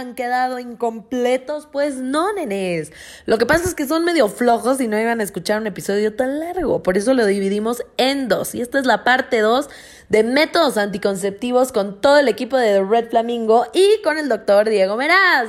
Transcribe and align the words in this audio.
habían 0.00 0.14
quedado 0.14 0.58
incompletos? 0.58 1.66
Pues 1.66 1.96
no, 1.96 2.32
nenes. 2.32 2.92
Lo 3.26 3.38
que 3.38 3.46
pasa 3.46 3.64
es 3.64 3.74
que 3.74 3.86
son 3.86 4.04
medio 4.04 4.28
flojos 4.28 4.80
y 4.80 4.88
no 4.88 4.98
iban 4.98 5.20
a 5.20 5.22
escuchar 5.22 5.60
un 5.60 5.66
episodio 5.66 6.16
tan 6.16 6.40
largo. 6.40 6.82
Por 6.82 6.96
eso 6.96 7.14
lo 7.14 7.26
dividimos 7.26 7.84
en 7.96 8.28
dos. 8.28 8.54
Y 8.54 8.62
esta 8.62 8.78
es 8.78 8.86
la 8.86 9.04
parte 9.04 9.40
2 9.40 9.68
de 10.08 10.24
métodos 10.24 10.76
anticonceptivos 10.78 11.72
con 11.72 12.00
todo 12.00 12.18
el 12.18 12.28
equipo 12.28 12.56
de 12.56 12.82
Red 12.82 13.10
Flamingo 13.10 13.66
y 13.72 14.00
con 14.02 14.18
el 14.18 14.28
doctor 14.28 14.68
Diego 14.68 14.96
Meraz. 14.96 15.48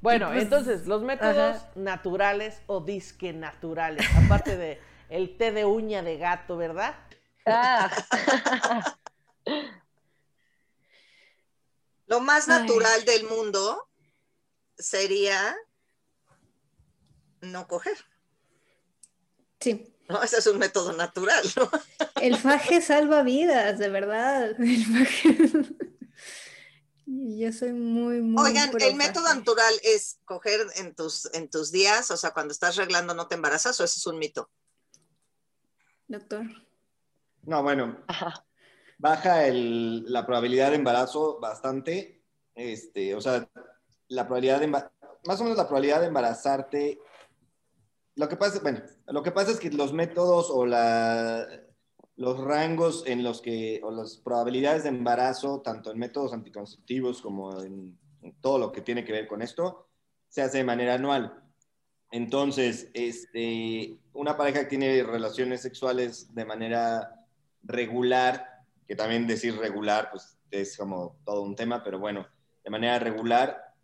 Bueno, 0.00 0.28
pues, 0.28 0.42
entonces, 0.42 0.86
los 0.86 1.02
métodos 1.02 1.56
naturales 1.74 2.62
o 2.66 2.80
disque 2.80 3.32
naturales, 3.32 4.06
aparte 4.24 4.56
de 4.56 4.80
el 5.10 5.36
té 5.36 5.52
de 5.52 5.64
uña 5.64 6.02
de 6.02 6.18
gato, 6.18 6.56
¿verdad? 6.56 6.94
Ah. 7.46 7.90
Lo 12.08 12.20
más 12.20 12.48
natural 12.48 13.04
del 13.04 13.24
mundo 13.24 13.86
sería 14.78 15.56
no 17.42 17.68
coger. 17.68 17.96
Sí. 19.60 19.94
No, 20.08 20.22
ese 20.22 20.38
es 20.38 20.46
un 20.46 20.58
método 20.58 20.94
natural, 20.94 21.44
¿no? 21.56 21.70
El 22.22 22.38
faje 22.38 22.80
salva 22.80 23.22
vidas, 23.22 23.78
de 23.78 23.90
verdad. 23.90 24.58
El 24.58 24.84
faje... 24.86 25.38
Yo 27.06 27.52
soy 27.52 27.72
muy, 27.72 28.20
muy. 28.20 28.42
Oigan, 28.42 28.70
el 28.80 28.94
método 28.94 29.34
natural 29.34 29.74
es 29.82 30.18
coger 30.24 30.66
en 30.76 30.94
tus, 30.94 31.26
en 31.34 31.48
tus 31.48 31.72
días, 31.72 32.10
o 32.10 32.16
sea, 32.18 32.32
cuando 32.32 32.52
estás 32.52 32.78
arreglando 32.78 33.14
no 33.14 33.28
te 33.28 33.34
embarazas, 33.34 33.80
o 33.80 33.84
ese 33.84 33.98
es 33.98 34.06
un 34.06 34.18
mito. 34.18 34.50
Doctor. 36.06 36.44
No, 37.42 37.62
bueno, 37.62 38.04
baja 38.98 39.46
la 39.50 40.26
probabilidad 40.26 40.70
de 40.70 40.76
embarazo 40.76 41.38
bastante. 41.40 42.22
Este, 42.54 43.14
o 43.14 43.20
sea, 43.20 43.48
la 44.08 44.26
probabilidad 44.26 44.60
de 44.60 44.66
más 44.66 45.40
o 45.40 45.42
menos 45.42 45.56
la 45.56 45.66
probabilidad 45.66 46.00
de 46.00 46.06
embarazarte. 46.06 46.98
Lo 48.16 48.28
que 48.28 48.36
pasa, 48.36 48.60
bueno, 48.60 48.82
lo 49.06 49.22
que 49.22 49.30
pasa 49.30 49.52
es 49.52 49.60
que 49.60 49.70
los 49.70 49.92
métodos 49.92 50.50
o 50.50 50.66
la, 50.66 51.46
los 52.16 52.40
rangos 52.40 53.04
en 53.06 53.22
los 53.22 53.40
que, 53.40 53.80
o 53.84 53.92
las 53.92 54.16
probabilidades 54.16 54.82
de 54.82 54.88
embarazo, 54.88 55.60
tanto 55.60 55.92
en 55.92 55.98
métodos 55.98 56.32
anticonceptivos 56.32 57.22
como 57.22 57.62
en, 57.62 57.96
todo 58.40 58.58
lo 58.58 58.72
que 58.72 58.80
tiene 58.80 59.04
que 59.04 59.12
ver 59.12 59.28
con 59.28 59.40
esto, 59.40 59.88
se 60.28 60.42
hace 60.42 60.58
de 60.58 60.64
manera 60.64 60.94
anual. 60.94 61.44
Entonces, 62.10 62.90
este, 62.92 63.98
una 64.12 64.36
pareja 64.36 64.60
que 64.60 64.66
tiene 64.66 65.02
relaciones 65.04 65.62
sexuales 65.62 66.34
de 66.34 66.44
manera 66.44 67.24
regular, 67.62 68.47
que 68.88 68.96
también 68.96 69.26
decir 69.26 69.56
regular, 69.56 70.08
pues 70.10 70.38
es 70.50 70.76
como 70.76 71.20
todo 71.24 71.42
un 71.42 71.54
tema, 71.54 71.84
pero 71.84 71.98
bueno, 71.98 72.26
de 72.64 72.70
manera 72.70 72.98
regular, 72.98 73.74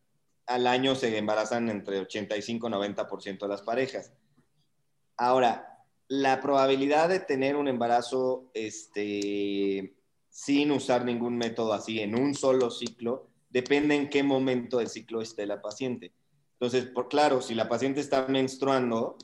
al 0.46 0.66
año 0.66 0.94
se 0.94 1.16
embarazan 1.16 1.68
entre 1.68 2.00
85 2.00 2.68
y 2.68 2.70
90% 2.70 3.38
de 3.38 3.48
las 3.48 3.62
parejas. 3.62 4.14
Ahora, 5.18 5.84
la 6.08 6.40
probabilidad 6.40 7.10
de 7.10 7.20
tener 7.20 7.56
un 7.56 7.68
embarazo 7.68 8.50
este, 8.54 9.94
sin 10.30 10.70
usar 10.70 11.04
ningún 11.04 11.36
método 11.36 11.74
así 11.74 12.00
en 12.00 12.18
un 12.18 12.34
solo 12.34 12.70
ciclo 12.70 13.28
depende 13.50 13.94
en 13.94 14.10
qué 14.10 14.22
momento 14.22 14.78
del 14.78 14.88
ciclo 14.88 15.20
esté 15.20 15.46
la 15.46 15.62
paciente. 15.62 16.12
Entonces, 16.54 16.86
por 16.86 17.08
claro, 17.08 17.42
si 17.42 17.54
la 17.54 17.68
paciente 17.68 18.00
está 18.00 18.26
menstruando 18.26 19.16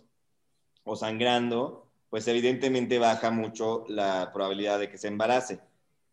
o 0.84 0.94
sangrando, 0.94 1.90
pues 2.10 2.28
evidentemente 2.28 2.98
baja 2.98 3.30
mucho 3.30 3.84
la 3.88 4.30
probabilidad 4.32 4.78
de 4.78 4.88
que 4.88 4.98
se 4.98 5.08
embarace. 5.08 5.60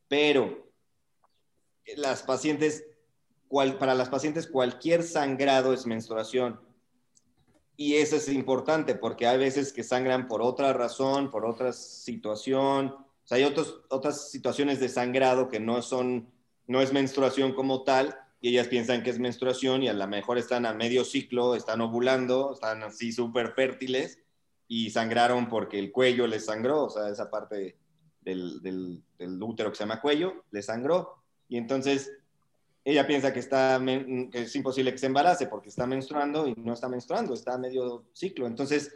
Pero 0.08 0.72
las 1.96 2.24
pacientes, 2.24 2.86
para 3.80 3.96
las 3.96 4.10
pacientes 4.10 4.48
cualquier 4.48 5.04
sangrado 5.04 5.74
es 5.74 5.86
menstruación. 5.86 6.60
Y 7.76 7.96
eso 7.96 8.16
es 8.16 8.28
importante 8.30 8.96
porque 8.96 9.28
hay 9.28 9.38
veces 9.38 9.72
que 9.72 9.84
sangran 9.84 10.28
por 10.28 10.42
otra 10.42 10.74
razón, 10.74 11.30
por 11.30 11.46
otra 11.46 11.72
situación. 11.74 12.88
O 12.88 13.06
sea, 13.24 13.38
hay 13.38 13.44
otros, 13.44 13.82
otras 13.90 14.32
situaciones 14.32 14.80
de 14.80 14.90
sangrado 14.90 15.48
que 15.48 15.60
no 15.60 15.82
son, 15.82 16.32
no 16.66 16.82
es 16.82 16.92
menstruación 16.92 17.54
como 17.54 17.84
tal, 17.84 18.18
y 18.42 18.50
ellas 18.50 18.68
piensan 18.68 19.04
que 19.04 19.10
es 19.10 19.20
menstruación 19.20 19.84
y 19.84 19.90
a 19.90 19.94
lo 19.94 20.08
mejor 20.08 20.38
están 20.38 20.66
a 20.66 20.74
medio 20.74 21.04
ciclo, 21.04 21.56
están 21.56 21.82
ovulando, 21.82 22.54
están 22.54 22.84
así 22.84 23.12
súper 23.12 23.54
fértiles, 23.54 24.20
y 24.68 24.90
sangraron 24.90 25.48
porque 25.48 25.80
el 25.80 25.92
cuello 25.92 26.28
les 26.28 26.46
sangró, 26.46 26.86
o 26.86 26.90
sea, 26.90 27.10
esa 27.10 27.30
parte 27.30 27.78
del, 28.36 29.02
del, 29.18 29.44
útero 29.44 29.70
que 29.70 29.78
se 29.78 29.84
llama 29.84 30.02
cuello, 30.02 30.44
le 30.52 30.62
sangró. 30.62 31.16
Y 31.48 31.58
entonces 31.58 32.12
ella 32.84 33.08
piensa 33.08 33.32
que, 33.32 33.40
está, 33.40 33.82
que 33.84 34.42
es 34.42 34.56
imposible 34.56 34.92
que 34.92 34.98
se 34.98 35.06
embarace 35.06 35.48
porque 35.48 35.70
está 35.70 35.88
menstruando 35.88 36.48
y 36.48 36.54
no 36.56 36.74
está 36.74 36.90
menstruando, 36.90 37.34
está 37.34 37.54
a 37.54 37.58
medio 37.58 38.06
ciclo. 38.14 38.48
Entonces, 38.48 38.94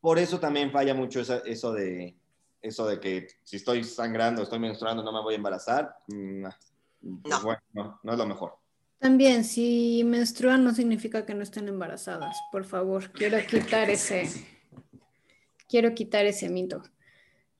por 0.00 0.18
eso 0.18 0.40
también 0.40 0.72
falla 0.72 0.94
mucho 0.94 1.20
eso, 1.20 1.72
de, 1.72 2.16
eso 2.60 2.86
de 2.86 3.00
que 3.00 3.28
si 3.44 3.56
estoy 3.56 3.84
sangrando, 3.84 4.42
estoy 4.42 4.58
menstruando, 4.58 5.02
no 5.02 5.12
me 5.12 5.22
voy 5.22 5.34
a 5.34 5.36
embarazar. 5.36 5.96
Mm, 6.08 6.46
pues 7.22 7.42
bueno, 7.42 7.60
no, 7.72 8.00
no 8.02 8.12
es 8.12 8.18
lo 8.18 8.26
mejor. 8.26 8.54
También, 8.98 9.44
si 9.44 10.02
menstruan 10.04 10.62
no 10.62 10.74
significa 10.74 11.26
que 11.26 11.34
no 11.34 11.42
estén 11.42 11.66
embarazadas. 11.66 12.36
Por 12.52 12.64
favor, 12.64 13.10
quiero 13.10 13.36
quitar 13.48 13.90
ese, 13.90 14.28
quiero 15.68 15.92
quitar 15.94 16.24
ese 16.26 16.48
mito. 16.48 16.82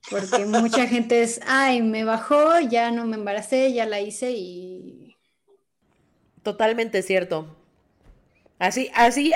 Porque 0.09 0.45
mucha 0.45 0.87
gente 0.87 1.23
es, 1.23 1.39
ay, 1.47 1.81
me 1.81 2.03
bajó, 2.03 2.59
ya 2.59 2.91
no 2.91 3.05
me 3.05 3.15
embaracé, 3.15 3.73
ya 3.73 3.85
la 3.85 4.01
hice 4.01 4.31
y... 4.31 5.15
Totalmente 6.43 7.01
cierto. 7.01 7.55
Así, 8.59 8.89
así, 8.93 9.33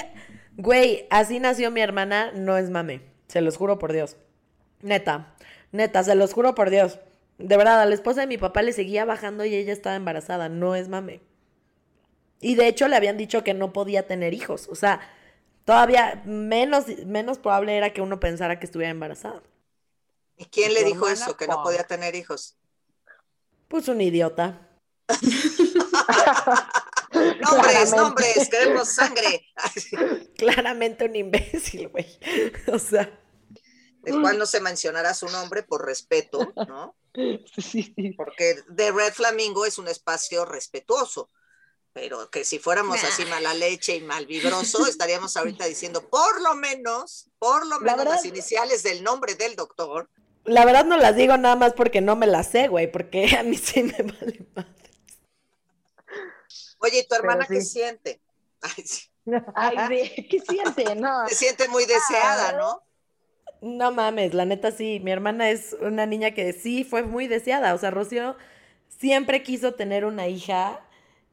güey, 0.58 1.08
así 1.10 1.40
nació 1.40 1.72
mi 1.72 1.82
hermana, 1.82 2.32
no 2.34 2.58
es 2.58 2.70
mame. 2.70 3.02
Se 3.28 3.42
los 3.42 3.58
juro 3.58 3.80
por 3.80 3.94
Dios. 3.94 4.18
Neta, 4.82 5.34
neta, 5.72 6.04
se 6.04 6.16
los 6.16 6.34
juro 6.34 6.54
por 6.54 6.70
Dios. 6.70 7.00
De 7.38 7.56
verdad, 7.56 7.82
a 7.82 7.86
la 7.86 7.96
esposa 7.96 8.22
de 8.22 8.28
mi 8.28 8.38
papá 8.38 8.62
le 8.62 8.74
seguía 8.74 9.06
bajando 9.06 9.46
y 9.46 9.56
ella 9.56 9.74
estaba 9.74 9.96
embarazada, 9.96 10.50
no 10.50 10.76
es 10.76 10.90
mame. 10.90 11.22
Y 12.42 12.56
de 12.56 12.68
hecho 12.68 12.88
le 12.88 12.96
habían 12.96 13.18
dicho 13.18 13.44
que 13.44 13.54
no 13.54 13.74
podía 13.74 14.06
tener 14.06 14.34
hijos. 14.34 14.68
O 14.70 14.76
sea, 14.76 15.00
Todavía 15.68 16.22
menos, 16.24 16.86
menos 17.06 17.40
probable 17.40 17.76
era 17.76 17.90
que 17.90 18.00
uno 18.00 18.22
pensara 18.22 18.58
que 18.58 18.66
estuviera 18.66 18.90
embarazada. 18.90 19.42
¿Y 20.38 20.46
quién 20.46 20.74
le 20.74 20.84
dijo 20.84 21.08
eso, 21.08 21.36
que 21.36 21.48
no 21.48 21.64
podía 21.64 21.86
tener 21.86 22.16
hijos? 22.16 22.58
Pues 23.68 23.88
un 23.88 24.02
idiota. 24.02 24.70
nombres, 27.42 27.96
nombres, 27.96 28.50
queremos 28.50 28.90
sangre. 28.90 29.48
Claramente 30.38 31.06
un 31.06 31.16
imbécil, 31.16 31.90
güey. 31.90 32.20
O 32.72 32.80
sea. 32.80 33.20
El 34.06 34.22
cual 34.22 34.38
no 34.38 34.46
se 34.46 34.62
mencionará 34.62 35.14
su 35.14 35.28
nombre 35.28 35.64
por 35.64 35.86
respeto, 35.86 36.54
¿no? 36.68 36.96
Sí, 37.14 37.94
sí. 37.94 38.14
Porque 38.16 38.64
The 38.74 38.92
Red 38.92 39.14
Flamingo 39.14 39.66
es 39.66 39.78
un 39.78 39.90
espacio 39.90 40.46
respetuoso 40.46 41.30
pero 41.98 42.30
que 42.30 42.46
si 42.46 42.60
fuéramos 42.60 43.04
así 43.04 43.26
mala 43.26 43.56
leche 43.56 43.96
y 43.96 44.02
mal 44.02 44.28
vibroso, 44.28 44.86
estaríamos 44.86 45.36
ahorita 45.36 45.66
diciendo 45.66 46.08
por 46.08 46.40
lo 46.44 46.54
menos, 46.54 47.32
por 47.40 47.66
lo 47.66 47.80
menos 47.80 48.06
las 48.06 48.24
iniciales 48.24 48.84
del 48.84 49.04
nombre 49.04 49.34
del 49.34 49.56
doctor. 49.56 50.08
La 50.48 50.64
verdad 50.64 50.86
no 50.86 50.98
las 50.98 51.16
digo 51.16 51.36
nada 51.36 51.58
más 51.58 51.74
porque 51.74 52.00
no 52.00 52.16
me 52.16 52.26
las 52.26 52.48
sé, 52.48 52.70
güey, 52.70 52.90
porque 52.90 53.36
a 53.38 53.44
mí 53.44 53.56
sí 53.56 53.84
me 53.84 53.92
vale 53.92 54.46
madre. 54.56 54.72
Oye, 56.80 57.00
¿y 57.00 57.08
tu 57.08 57.16
hermana 57.16 57.46
qué 57.46 57.62
siente? 57.62 58.22
Ay, 58.62 58.84
sí. 58.86 59.10
Ay, 59.54 60.28
¿qué 60.30 60.40
siente? 60.40 60.96
No. 60.96 61.28
Se 61.28 61.36
siente 61.36 61.68
muy 61.68 61.86
deseada, 61.86 62.54
¿no? 62.54 62.82
No 63.62 63.92
mames, 63.92 64.34
la 64.34 64.46
neta 64.46 64.72
sí, 64.72 65.02
mi 65.04 65.12
hermana 65.12 65.50
es 65.50 65.76
una 65.82 66.06
niña 66.06 66.32
que 66.32 66.54
sí 66.54 66.84
fue 66.84 67.04
muy 67.04 67.28
deseada, 67.28 67.74
o 67.74 67.78
sea, 67.78 67.90
Rocío 67.92 68.38
siempre 68.88 69.42
quiso 69.44 69.74
tener 69.74 70.06
una 70.06 70.28
hija 70.28 70.80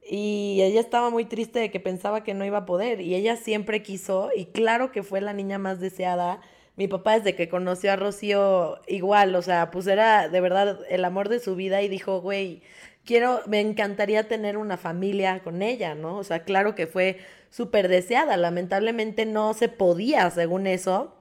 y 0.02 0.60
ella 0.62 0.80
estaba 0.80 1.10
muy 1.10 1.24
triste 1.24 1.58
de 1.60 1.70
que 1.70 1.80
pensaba 1.80 2.24
que 2.24 2.34
no 2.34 2.44
iba 2.44 2.58
a 2.58 2.66
poder. 2.66 3.00
Y 3.00 3.14
ella 3.14 3.36
siempre 3.36 3.82
quiso, 3.82 4.30
y 4.34 4.46
claro 4.46 4.90
que 4.90 5.02
fue 5.02 5.20
la 5.20 5.32
niña 5.32 5.58
más 5.58 5.80
deseada. 5.80 6.40
Mi 6.76 6.88
papá 6.88 7.18
desde 7.18 7.36
que 7.36 7.48
conoció 7.48 7.92
a 7.92 7.96
Rocío 7.96 8.80
igual, 8.88 9.34
o 9.36 9.42
sea, 9.42 9.70
pues 9.70 9.86
era 9.86 10.28
de 10.28 10.40
verdad 10.40 10.80
el 10.88 11.04
amor 11.04 11.28
de 11.28 11.38
su 11.38 11.54
vida 11.54 11.82
y 11.82 11.88
dijo, 11.88 12.20
güey, 12.20 12.62
quiero, 13.04 13.40
me 13.46 13.60
encantaría 13.60 14.28
tener 14.28 14.56
una 14.56 14.76
familia 14.76 15.40
con 15.44 15.62
ella, 15.62 15.94
¿no? 15.94 16.16
O 16.16 16.24
sea, 16.24 16.44
claro 16.44 16.74
que 16.74 16.86
fue 16.86 17.18
súper 17.50 17.88
deseada. 17.88 18.36
Lamentablemente 18.36 19.26
no 19.26 19.54
se 19.54 19.68
podía, 19.68 20.30
según 20.30 20.66
eso, 20.66 21.14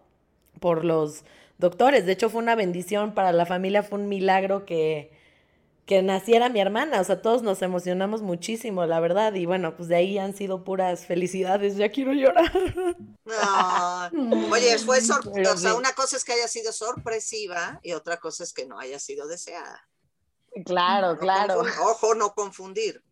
por 0.60 0.86
los 0.86 1.24
doctores. 1.60 2.06
De 2.06 2.14
hecho, 2.14 2.30
fue 2.30 2.42
una 2.42 2.56
bendición 2.56 3.14
para 3.14 3.32
la 3.32 3.46
familia, 3.46 3.84
fue 3.84 4.00
un 4.00 4.10
milagro 4.10 4.66
que, 4.66 5.12
que 5.86 6.02
naciera 6.02 6.50
mi 6.50 6.62
hermana, 6.62 7.02
o 7.02 7.04
sea, 7.04 7.22
todos 7.22 7.42
nos 7.42 7.62
emocionamos 7.62 8.22
muchísimo, 8.22 8.86
la 8.86 9.00
verdad, 9.02 9.34
y 9.34 9.46
bueno, 9.46 9.76
pues 9.76 9.90
de 9.90 9.98
ahí 9.98 10.18
han 10.18 10.36
sido 10.36 10.64
puras 10.64 11.06
felicidades, 11.06 11.76
ya 11.76 11.92
quiero 11.92 12.14
llorar. 12.14 12.52
No. 13.26 14.10
Oye, 14.52 14.80
fue 14.80 15.02
sorpresa, 15.02 15.54
o 15.54 15.58
sea, 15.58 15.76
una 15.76 15.94
cosa 15.94 16.16
es 16.16 16.24
que 16.24 16.34
haya 16.34 16.48
sido 16.48 16.72
sorpresiva 16.72 17.80
y 17.84 17.94
otra 17.94 18.18
cosa 18.18 18.44
es 18.44 18.54
que 18.54 18.66
no 18.66 18.80
haya 18.80 18.98
sido 19.00 19.28
deseada. 19.28 19.88
Claro, 20.66 21.18
claro. 21.18 21.62
ojo, 21.82 22.16
no 22.16 22.34
confundir. 22.34 23.04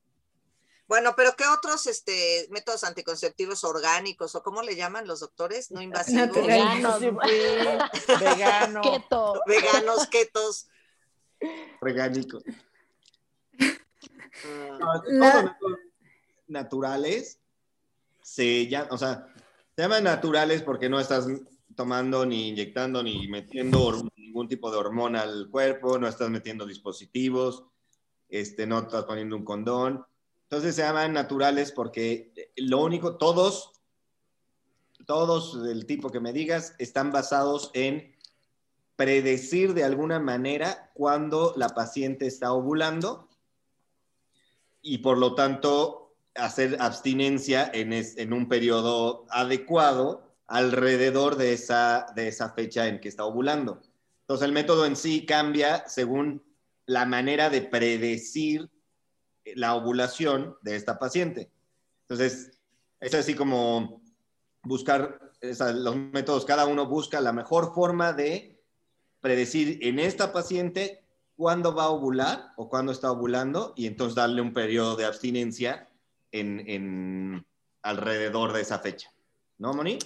Bueno, 0.88 1.14
pero 1.16 1.36
¿qué 1.38 1.46
otros 1.48 1.88
este, 1.88 2.48
métodos 2.52 2.84
anticonceptivos 2.84 3.64
orgánicos 3.64 4.36
o 4.36 4.44
cómo 4.44 4.62
le 4.62 4.76
llaman 4.76 5.08
los 5.08 5.22
doctores? 5.22 5.72
No 5.72 5.82
invasivos. 5.82 6.36
Veganos. 6.36 7.00
Veganos. 8.20 8.88
Keto. 8.88 9.42
Veganos, 9.48 10.08
ketos. 10.08 10.68
Orgánicos. 11.82 12.44
Ah. 14.84 15.56
naturales 16.48 17.40
se 18.22 18.68
llaman, 18.68 18.92
o 18.92 18.98
sea, 18.98 19.28
se 19.76 19.82
llaman 19.82 20.04
naturales 20.04 20.64
porque 20.64 20.90
no 20.90 21.00
estás 21.00 21.28
tomando 21.76 22.26
ni 22.26 22.50
inyectando 22.50 23.04
ni 23.04 23.28
metiendo 23.28 24.04
ningún 24.16 24.48
tipo 24.48 24.72
de 24.72 24.78
hormona 24.78 25.22
al 25.22 25.50
cuerpo, 25.50 26.00
no 26.00 26.08
estás 26.08 26.30
metiendo 26.30 26.66
dispositivos, 26.66 27.66
este, 28.30 28.66
no 28.66 28.80
estás 28.80 29.04
poniendo 29.04 29.36
un 29.36 29.44
condón. 29.44 30.06
Entonces 30.44 30.76
se 30.76 30.82
llaman 30.82 31.14
naturales 31.14 31.72
porque 31.72 32.52
lo 32.56 32.84
único, 32.84 33.18
todos, 33.18 33.72
todos 35.06 35.64
del 35.64 35.86
tipo 35.86 36.10
que 36.10 36.20
me 36.20 36.34
digas, 36.34 36.76
están 36.80 37.12
basados 37.12 37.72
en 37.74 38.16
predecir 39.02 39.74
de 39.74 39.84
alguna 39.84 40.20
manera 40.20 40.92
cuando 40.94 41.56
la 41.58 41.70
paciente 41.70 42.28
está 42.28 42.54
ovulando 42.54 43.28
y 44.84 45.00
por 45.00 45.18
lo 45.18 45.34
tanto 45.34 46.14
hacer 46.36 46.78
abstinencia 46.80 47.68
en, 47.74 47.94
en 47.94 48.32
un 48.32 48.48
periodo 48.48 49.26
adecuado 49.32 50.36
alrededor 50.46 51.36
de 51.36 51.54
esa, 51.54 52.14
de 52.16 52.28
esa 52.28 52.52
fecha 52.52 52.88
en 52.88 53.00
que 53.00 53.10
está 53.10 53.26
ovulando. 53.26 53.82
Entonces 54.20 54.46
el 54.46 54.54
método 54.54 54.86
en 54.86 54.96
sí 54.96 55.26
cambia 55.26 55.88
según 55.88 56.44
la 56.86 57.08
manera 57.08 57.50
de 57.50 57.64
predecir 57.64 58.70
la 59.56 59.74
ovulación 59.74 60.58
de 60.62 60.76
esta 60.76 61.00
paciente. 61.00 61.50
Entonces, 62.04 62.52
es 63.00 63.16
así 63.16 63.34
como 63.34 64.04
buscar 64.62 65.32
los 65.42 65.96
métodos, 65.96 66.46
cada 66.46 66.68
uno 66.68 66.86
busca 66.86 67.20
la 67.20 67.34
mejor 67.34 67.74
forma 67.74 68.14
de 68.14 68.61
predecir 69.22 69.80
en 69.82 70.00
esta 70.00 70.34
paciente 70.34 71.04
cuándo 71.36 71.74
va 71.74 71.86
a 71.86 71.90
ovular 71.90 72.52
o 72.58 72.70
cuándo 72.70 72.92
está 72.92 73.12
ovulando 73.12 73.74
y 73.76 73.88
entonces 73.88 74.16
darle 74.16 74.42
un 74.42 74.54
periodo 74.54 74.96
de 74.96 75.06
abstinencia 75.06 75.90
en, 76.32 76.64
en 76.68 77.46
alrededor 77.82 78.54
de 78.54 78.62
esa 78.62 78.80
fecha. 78.80 79.12
¿No, 79.58 79.74
Moni? 79.74 79.98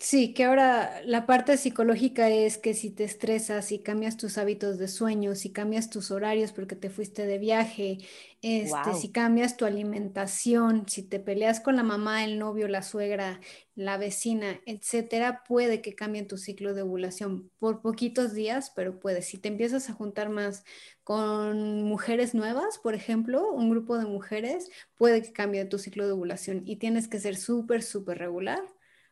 Sí, 0.00 0.34
que 0.34 0.44
ahora 0.44 1.00
la 1.04 1.26
parte 1.26 1.56
psicológica 1.56 2.28
es 2.30 2.58
que 2.58 2.74
si 2.74 2.90
te 2.90 3.04
estresas, 3.04 3.66
si 3.66 3.80
cambias 3.82 4.16
tus 4.18 4.36
hábitos 4.36 4.78
de 4.78 4.86
sueño, 4.86 5.34
si 5.34 5.50
cambias 5.50 5.88
tus 5.88 6.10
horarios 6.10 6.52
porque 6.52 6.76
te 6.76 6.90
fuiste 6.90 7.26
de 7.26 7.38
viaje, 7.38 7.98
este, 8.42 8.94
si 8.94 9.10
cambias 9.12 9.56
tu 9.56 9.64
alimentación, 9.64 10.84
si 10.88 11.02
te 11.02 11.18
peleas 11.20 11.60
con 11.60 11.74
la 11.74 11.82
mamá, 11.82 12.22
el 12.24 12.38
novio, 12.38 12.68
la 12.68 12.82
suegra, 12.82 13.40
la 13.74 13.96
vecina, 13.96 14.60
etcétera, 14.66 15.42
puede 15.48 15.80
que 15.80 15.94
cambie 15.94 16.22
tu 16.24 16.36
ciclo 16.36 16.74
de 16.74 16.82
ovulación 16.82 17.50
por 17.58 17.80
poquitos 17.80 18.34
días, 18.34 18.70
pero 18.76 19.00
puede. 19.00 19.22
Si 19.22 19.38
te 19.38 19.48
empiezas 19.48 19.88
a 19.90 19.94
juntar 19.94 20.28
más 20.28 20.64
con 21.02 21.82
mujeres 21.82 22.34
nuevas, 22.34 22.78
por 22.78 22.94
ejemplo, 22.94 23.50
un 23.52 23.70
grupo 23.70 23.96
de 23.98 24.04
mujeres, 24.04 24.68
puede 24.96 25.22
que 25.22 25.32
cambie 25.32 25.64
tu 25.64 25.78
ciclo 25.78 26.06
de 26.06 26.12
ovulación 26.12 26.62
y 26.66 26.76
tienes 26.76 27.08
que 27.08 27.18
ser 27.20 27.36
súper, 27.36 27.82
súper 27.82 28.18
regular 28.18 28.60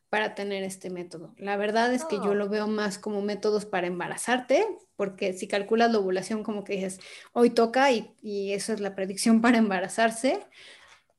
para 0.09 0.35
tener 0.35 0.63
este 0.63 0.91
método. 0.91 1.35
La 1.37 1.57
verdad 1.57 1.93
es 1.93 2.05
que 2.05 2.17
yo 2.17 2.35
lo 2.35 2.49
veo 2.49 2.69
más 2.69 2.99
como 2.99 3.23
métodos 3.23 3.67
para 3.67 3.87
embarazarte, 3.87 4.67
porque 4.95 5.33
si 5.33 5.49
calculas 5.49 5.91
la 5.91 5.99
ovulación 5.99 6.45
como 6.45 6.65
que 6.65 6.75
dices, 6.75 7.01
hoy 7.33 7.51
toca 7.51 7.91
y, 7.91 8.53
eso 8.53 8.73
es 8.73 8.81
la 8.81 8.95
predicción 8.95 9.41
para 9.43 9.59
embarazarse, 9.59 10.41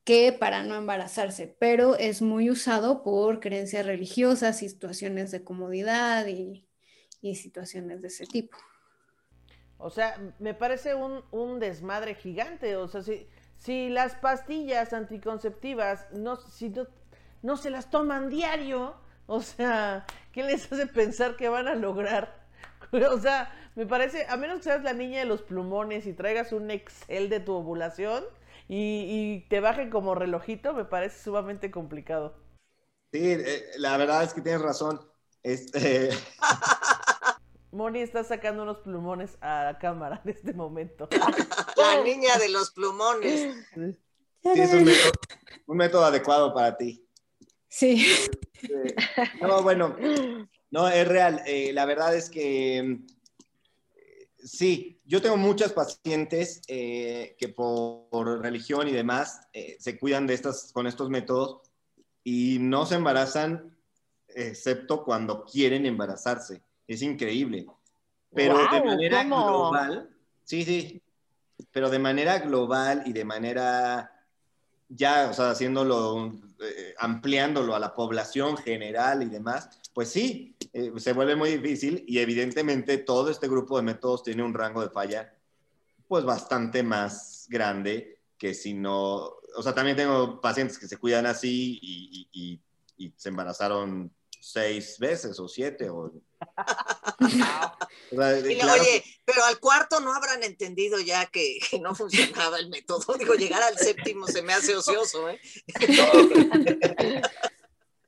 que 0.04 0.32
para 0.32 0.62
no 0.62 0.74
embarazarse, 0.74 1.54
pero 1.60 1.96
es 1.96 2.22
muy 2.22 2.48
usado 2.48 3.02
por 3.02 3.40
creencias 3.40 3.84
religiosas, 3.84 4.58
situaciones 4.58 5.30
de 5.30 5.44
comodidad 5.44 6.26
y, 6.26 6.64
situaciones 7.34 8.00
de 8.00 8.08
ese 8.08 8.26
tipo. 8.26 8.56
O 9.76 9.90
sea, 9.90 10.34
me 10.38 10.54
parece 10.54 10.94
un, 10.94 11.60
desmadre 11.60 12.14
gigante. 12.14 12.76
O 12.76 12.88
sea, 12.88 13.02
si, 13.02 13.28
si 13.58 13.90
las 13.90 14.14
pastillas 14.14 14.92
anticonceptivas 14.92 16.06
no, 16.12 16.36
si 16.36 16.70
no 16.70 16.86
no 17.42 17.56
se 17.56 17.70
las 17.70 17.90
toman 17.90 18.28
diario. 18.28 18.94
O 19.26 19.42
sea, 19.42 20.06
¿qué 20.32 20.42
les 20.42 20.70
hace 20.72 20.86
pensar 20.86 21.36
que 21.36 21.48
van 21.48 21.68
a 21.68 21.74
lograr? 21.74 22.38
O 22.90 23.20
sea, 23.20 23.52
me 23.74 23.84
parece, 23.84 24.26
a 24.30 24.38
menos 24.38 24.58
que 24.58 24.64
seas 24.64 24.82
la 24.82 24.94
niña 24.94 25.18
de 25.18 25.26
los 25.26 25.42
plumones 25.42 26.06
y 26.06 26.14
traigas 26.14 26.52
un 26.52 26.70
Excel 26.70 27.28
de 27.28 27.38
tu 27.38 27.52
ovulación 27.52 28.24
y, 28.66 29.46
te 29.48 29.60
bajen 29.60 29.90
como 29.90 30.14
relojito, 30.14 30.72
me 30.74 30.84
parece 30.84 31.22
sumamente 31.22 31.70
complicado. 31.70 32.34
Sí, 33.12 33.20
eh, 33.32 33.64
la 33.76 33.96
verdad 33.96 34.22
es 34.22 34.34
que 34.34 34.40
tienes 34.40 34.62
razón. 34.62 35.00
Este... 35.42 36.10
Moni 37.70 38.00
está 38.00 38.24
sacando 38.24 38.62
unos 38.62 38.78
plumones 38.78 39.36
a 39.40 39.64
la 39.64 39.78
cámara 39.78 40.22
en 40.24 40.30
este 40.30 40.52
momento. 40.54 41.08
La 41.76 42.02
niña 42.02 42.36
de 42.38 42.48
los 42.48 42.70
plumones. 42.70 43.54
Sí, 43.74 44.60
es 44.60 44.72
un 44.72 44.84
método, 44.84 45.12
un 45.66 45.76
método 45.76 46.04
adecuado 46.04 46.54
para 46.54 46.76
ti. 46.76 47.07
Sí. 47.68 48.06
no, 49.40 49.62
bueno, 49.62 49.96
no, 50.70 50.88
es 50.88 51.06
real. 51.06 51.42
Eh, 51.46 51.72
la 51.72 51.84
verdad 51.84 52.14
es 52.16 52.30
que 52.30 52.78
eh, 52.78 54.28
sí, 54.42 55.00
yo 55.04 55.20
tengo 55.22 55.36
muchas 55.36 55.72
pacientes 55.72 56.62
eh, 56.66 57.36
que 57.38 57.48
por, 57.48 58.40
religión 58.40 58.88
y 58.88 58.92
demás 58.92 59.42
se 59.78 59.98
cuidan 59.98 60.26
de 60.26 60.34
estas, 60.34 60.72
con 60.72 60.86
estos 60.86 61.10
métodos 61.10 61.60
y 62.24 62.58
no 62.60 62.86
se 62.86 62.96
embarazan 62.96 63.76
excepto 64.28 65.04
cuando 65.04 65.44
quieren 65.44 65.86
embarazarse. 65.86 66.62
Es 66.86 67.02
increíble. 67.02 67.66
Pero 68.34 68.58
de 68.70 68.82
manera 68.82 69.24
global, 69.24 70.10
sí, 70.44 70.64
sí, 70.64 71.02
pero 71.72 71.90
de 71.90 71.98
manera 71.98 72.38
global 72.38 73.02
y 73.06 73.12
de 73.12 73.24
manera 73.24 74.17
ya, 74.88 75.28
o 75.30 75.34
sea, 75.34 75.50
haciéndolo, 75.50 76.32
eh, 76.60 76.94
ampliándolo 76.98 77.74
a 77.74 77.78
la 77.78 77.94
población 77.94 78.56
general 78.56 79.22
y 79.22 79.26
demás, 79.26 79.68
pues 79.94 80.10
sí, 80.10 80.56
eh, 80.72 80.92
se 80.96 81.12
vuelve 81.12 81.36
muy 81.36 81.50
difícil 81.56 82.04
y 82.06 82.18
evidentemente 82.18 82.98
todo 82.98 83.30
este 83.30 83.48
grupo 83.48 83.76
de 83.76 83.82
métodos 83.82 84.22
tiene 84.22 84.42
un 84.42 84.54
rango 84.54 84.82
de 84.82 84.90
falla 84.90 85.34
pues 86.06 86.24
bastante 86.24 86.82
más 86.82 87.46
grande 87.50 88.20
que 88.38 88.54
si 88.54 88.72
no, 88.72 89.16
o 89.56 89.62
sea, 89.62 89.74
también 89.74 89.96
tengo 89.96 90.40
pacientes 90.40 90.78
que 90.78 90.88
se 90.88 90.96
cuidan 90.96 91.26
así 91.26 91.78
y, 91.82 92.60
y 92.96 93.12
se 93.16 93.28
embarazaron 93.28 94.10
seis 94.40 94.98
veces 94.98 95.38
o 95.40 95.48
siete 95.48 95.90
o 95.90 96.12
Oye, 98.12 99.04
pero 99.24 99.44
al 99.44 99.58
cuarto 99.58 100.00
no 100.00 100.14
habrán 100.14 100.42
entendido 100.42 100.98
ya 101.00 101.26
que, 101.26 101.58
no 101.80 101.94
funcionaba 101.94 102.58
el 102.58 102.68
método. 102.70 103.14
Digo, 103.18 103.34
llegar 103.34 103.62
al 103.62 103.76
séptimo 103.76 104.26
se 104.26 104.42
me 104.42 104.52
hace 104.52 104.76
ocioso, 104.76 105.28
¿eh? 105.28 105.40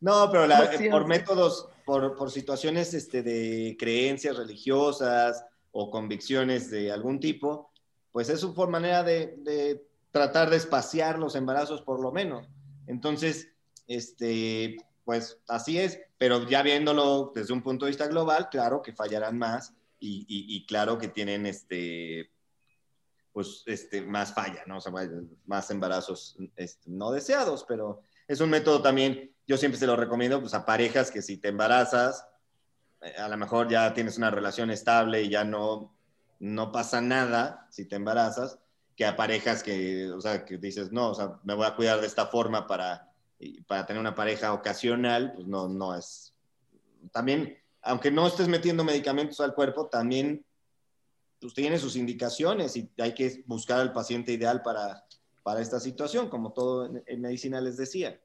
No, 0.00 0.30
pero 0.32 0.48
por 0.90 1.06
métodos, 1.06 1.68
por, 1.84 2.30
situaciones 2.30 2.94
este, 2.94 3.22
de 3.22 3.76
creencias 3.78 4.34
religiosas 4.34 5.44
o 5.72 5.90
convicciones 5.90 6.70
de 6.70 6.90
algún 6.90 7.20
tipo, 7.20 7.70
pues 8.10 8.30
es 8.30 8.40
su 8.40 8.54
manera 8.54 9.02
de, 9.02 9.34
de 9.38 9.86
tratar 10.10 10.48
de 10.48 10.56
espaciar 10.56 11.18
los 11.18 11.34
embarazos 11.34 11.82
por 11.82 12.00
lo 12.00 12.12
menos. 12.12 12.48
Entonces, 12.86 13.48
este, 13.86 14.78
pues 15.10 15.40
así 15.48 15.76
es, 15.76 15.98
pero 16.18 16.48
ya 16.48 16.62
viéndolo 16.62 17.32
desde 17.34 17.52
un 17.52 17.62
punto 17.62 17.84
de 17.84 17.90
vista 17.90 18.06
global, 18.06 18.48
claro 18.48 18.80
que 18.80 18.92
fallarán 18.92 19.36
más 19.36 19.74
y, 19.98 20.64
claro 20.68 20.98
que 20.98 21.08
tienen 21.08 21.46
este, 21.46 22.30
pues, 23.32 23.64
este, 23.66 24.02
más 24.02 24.32
falla, 24.32 24.62
¿no? 24.66 24.76
O 24.76 24.80
sea, 24.80 24.92
más 25.46 25.68
embarazos 25.72 26.36
este, 26.54 26.88
no 26.90 27.10
deseados, 27.10 27.64
pero 27.66 28.02
es 28.28 28.40
un 28.40 28.50
método 28.50 28.82
también, 28.82 29.34
yo 29.48 29.56
siempre 29.56 29.80
se 29.80 29.86
lo 29.88 29.96
recomiendo 29.96 30.38
pues, 30.38 30.54
a 30.54 30.64
parejas 30.64 31.10
que 31.10 31.22
si 31.22 31.38
te 31.38 31.48
embarazas, 31.48 32.24
eh, 33.00 33.16
a 33.18 33.26
lo 33.26 33.36
mejor 33.36 33.68
ya 33.68 33.92
tienes 33.92 34.16
una 34.16 34.30
relación 34.30 34.70
estable 34.70 35.22
y 35.22 35.28
ya 35.28 35.42
no, 35.42 35.92
no 36.38 36.70
pasa 36.70 37.00
nada 37.00 37.66
si 37.68 37.84
te 37.84 37.96
embarazas, 37.96 38.60
que 38.94 39.06
a 39.06 39.16
parejas 39.16 39.64
que, 39.64 40.08
o 40.12 40.20
sea, 40.20 40.44
que 40.44 40.56
dices, 40.56 40.92
no, 40.92 41.08
o 41.08 41.14
sea, 41.16 41.40
me 41.42 41.54
voy 41.54 41.66
a 41.66 41.74
cuidar 41.74 42.00
de 42.00 42.06
esta 42.06 42.26
forma 42.28 42.68
para 42.68 43.09
para 43.66 43.86
tener 43.86 44.00
una 44.00 44.14
pareja 44.14 44.52
ocasional, 44.52 45.32
pues 45.34 45.46
no, 45.46 45.68
no 45.68 45.94
es. 45.94 46.34
También, 47.12 47.56
aunque 47.82 48.10
no 48.10 48.26
estés 48.26 48.48
metiendo 48.48 48.84
medicamentos 48.84 49.40
al 49.40 49.54
cuerpo, 49.54 49.86
también 49.86 50.44
pues, 51.40 51.54
tiene 51.54 51.78
sus 51.78 51.96
indicaciones 51.96 52.76
y 52.76 52.90
hay 52.98 53.14
que 53.14 53.42
buscar 53.46 53.80
al 53.80 53.92
paciente 53.92 54.32
ideal 54.32 54.62
para, 54.62 55.04
para 55.42 55.60
esta 55.60 55.80
situación, 55.80 56.28
como 56.28 56.52
todo 56.52 56.90
en, 57.06 57.20
medicina 57.20 57.60
les 57.60 57.76
decía. 57.76 58.20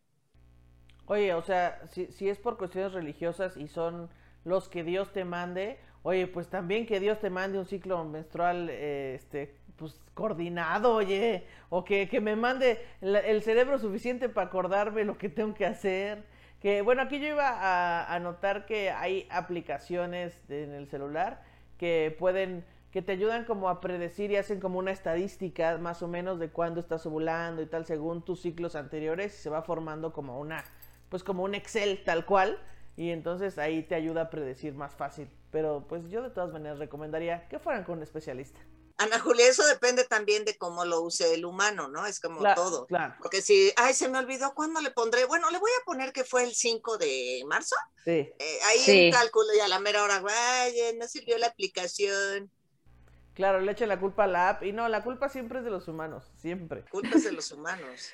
Oye, 1.06 1.34
o 1.34 1.44
sea, 1.44 1.88
si, 1.94 2.08
si, 2.08 2.30
es 2.30 2.40
por 2.40 2.58
cuestiones 2.58 2.94
religiosas 2.94 3.56
y 3.58 3.68
son 3.68 4.10
los 4.44 4.68
que 4.68 4.84
Dios 4.84 5.14
te 5.14 5.24
mande, 5.24 5.80
Oye, 6.08 6.28
pues 6.28 6.48
también 6.50 6.86
que 6.86 7.00
Dios 7.00 7.20
te 7.20 7.32
mande 7.32 7.58
un 7.58 7.66
ciclo 7.66 8.06
menstrual, 8.06 8.70
eh, 8.70 9.16
este, 9.16 9.56
pues 9.78 10.00
coordinado, 10.14 10.96
oye, 10.96 11.46
o 11.70 11.84
que, 11.84 12.08
me 12.22 12.36
mande 12.36 12.86
el 13.02 13.42
cerebro 13.44 13.78
suficiente 13.80 14.30
para 14.30 14.48
acordarme 14.48 15.04
lo 15.04 15.18
que 15.18 15.30
tengo 15.30 15.54
que 15.54 15.66
hacer. 15.66 16.24
Que 16.62 16.82
bueno, 16.82 17.02
aquí 17.02 17.20
yo 17.20 17.28
iba 17.28 17.50
a, 17.50 18.14
a 18.14 18.20
notar 18.20 18.66
que 18.66 18.90
hay 18.90 19.28
aplicaciones 19.30 20.40
en 20.50 20.72
el 20.72 20.88
celular 20.88 21.44
que 21.78 22.16
pueden 22.18 22.66
que 22.92 23.02
te 23.02 23.12
ayudan 23.12 23.44
como 23.44 23.68
a 23.68 23.82
predecir 23.82 24.32
y 24.32 24.38
hacen 24.38 24.62
como 24.62 24.80
una 24.80 24.92
estadística 24.92 25.78
más 25.78 26.02
o 26.02 26.08
menos 26.08 26.40
de 26.40 26.48
cuándo 26.50 26.80
estás 26.80 27.06
ovulando 27.06 27.62
y 27.62 27.66
tal 27.66 27.86
según 27.86 28.24
tus 28.24 28.42
ciclos 28.42 28.74
anteriores 28.74 29.38
y 29.38 29.42
se 29.42 29.50
va 29.50 29.64
formando 29.64 30.14
como 30.14 30.40
una 30.40 30.64
pues 31.10 31.22
como 31.22 31.44
un 31.44 31.56
Excel 31.56 32.02
tal 32.06 32.26
cual 32.26 32.58
y 32.98 33.10
entonces 33.10 33.58
ahí 33.58 33.84
te 33.84 33.96
ayuda 33.96 34.22
a 34.22 34.30
predecir 34.30 34.74
más 34.74 34.96
fácil. 34.96 35.28
Pero 35.52 35.86
pues 35.88 36.10
yo 36.10 36.22
de 36.22 36.30
todas 36.30 36.52
maneras 36.52 36.80
recomendaría 36.80 37.48
que 37.48 37.60
fueran 37.60 37.84
con 37.84 37.98
un 37.98 38.04
especialista. 38.04 38.60
Ana 38.98 39.20
Julia, 39.20 39.48
eso 39.48 39.66
depende 39.68 40.06
también 40.06 40.46
de 40.46 40.58
cómo 40.58 40.86
lo 40.86 41.02
use 41.02 41.34
el 41.34 41.46
humano, 41.46 41.90
¿no? 41.90 42.06
Es 42.06 42.20
como 42.20 42.42
todo. 42.54 42.86
Claro. 42.86 43.16
Porque 43.20 43.42
si, 43.42 43.74
ay, 43.76 43.94
se 43.94 44.08
me 44.08 44.18
olvidó 44.18 44.54
cuándo 44.54 44.80
le 44.80 44.92
pondré, 44.92 45.26
bueno, 45.26 45.50
le 45.52 45.60
voy 45.60 45.72
a 45.82 45.86
poner 45.86 46.14
que 46.14 46.24
fue 46.24 46.44
el 46.44 46.56
5 46.56 46.98
de 46.98 47.44
marzo. 47.48 47.76
Sí. 48.04 48.32
Eh, 48.40 48.60
ahí 48.68 49.08
un 49.08 49.12
cálculo 49.12 49.48
y 49.56 49.60
a 49.60 49.68
la 49.68 49.80
mera 49.80 50.04
hora, 50.04 50.20
vaya, 50.22 50.94
no 50.98 51.08
sirvió 51.08 51.38
la 51.38 51.48
aplicación. 51.48 52.50
Claro, 53.34 53.60
le 53.60 53.74
echan 53.74 53.90
la 53.90 54.00
culpa 54.00 54.24
a 54.24 54.28
la 54.28 54.50
app 54.50 54.64
y 54.64 54.72
no, 54.72 54.88
la 54.88 55.04
culpa 55.04 55.28
siempre 55.28 55.60
es 55.60 55.66
de 55.66 55.72
los 55.72 55.90
humanos, 55.90 56.24
siempre. 56.38 56.86
Culpa 56.90 57.18
es 57.18 57.26
de 57.26 57.34
los 57.34 57.52
humanos. 57.52 58.14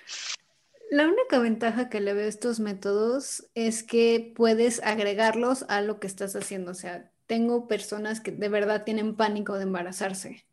La 0.90 1.08
única 1.08 1.38
ventaja 1.38 1.90
que 1.90 2.02
le 2.02 2.14
veo 2.14 2.26
a 2.26 2.28
estos 2.28 2.60
métodos 2.60 3.48
es 3.54 3.84
que 3.84 4.34
puedes 4.36 4.82
agregarlos 4.84 5.64
a 5.70 5.82
lo 5.82 6.00
que 6.00 6.08
estás 6.08 6.36
haciendo. 6.36 6.72
O 6.72 6.74
sea, 6.74 7.12
tengo 7.28 7.68
personas 7.68 8.20
que 8.20 8.32
de 8.32 8.50
verdad 8.50 8.84
tienen 8.84 9.16
pánico 9.16 9.56
de 9.56 9.64
embarazarse, 9.64 10.44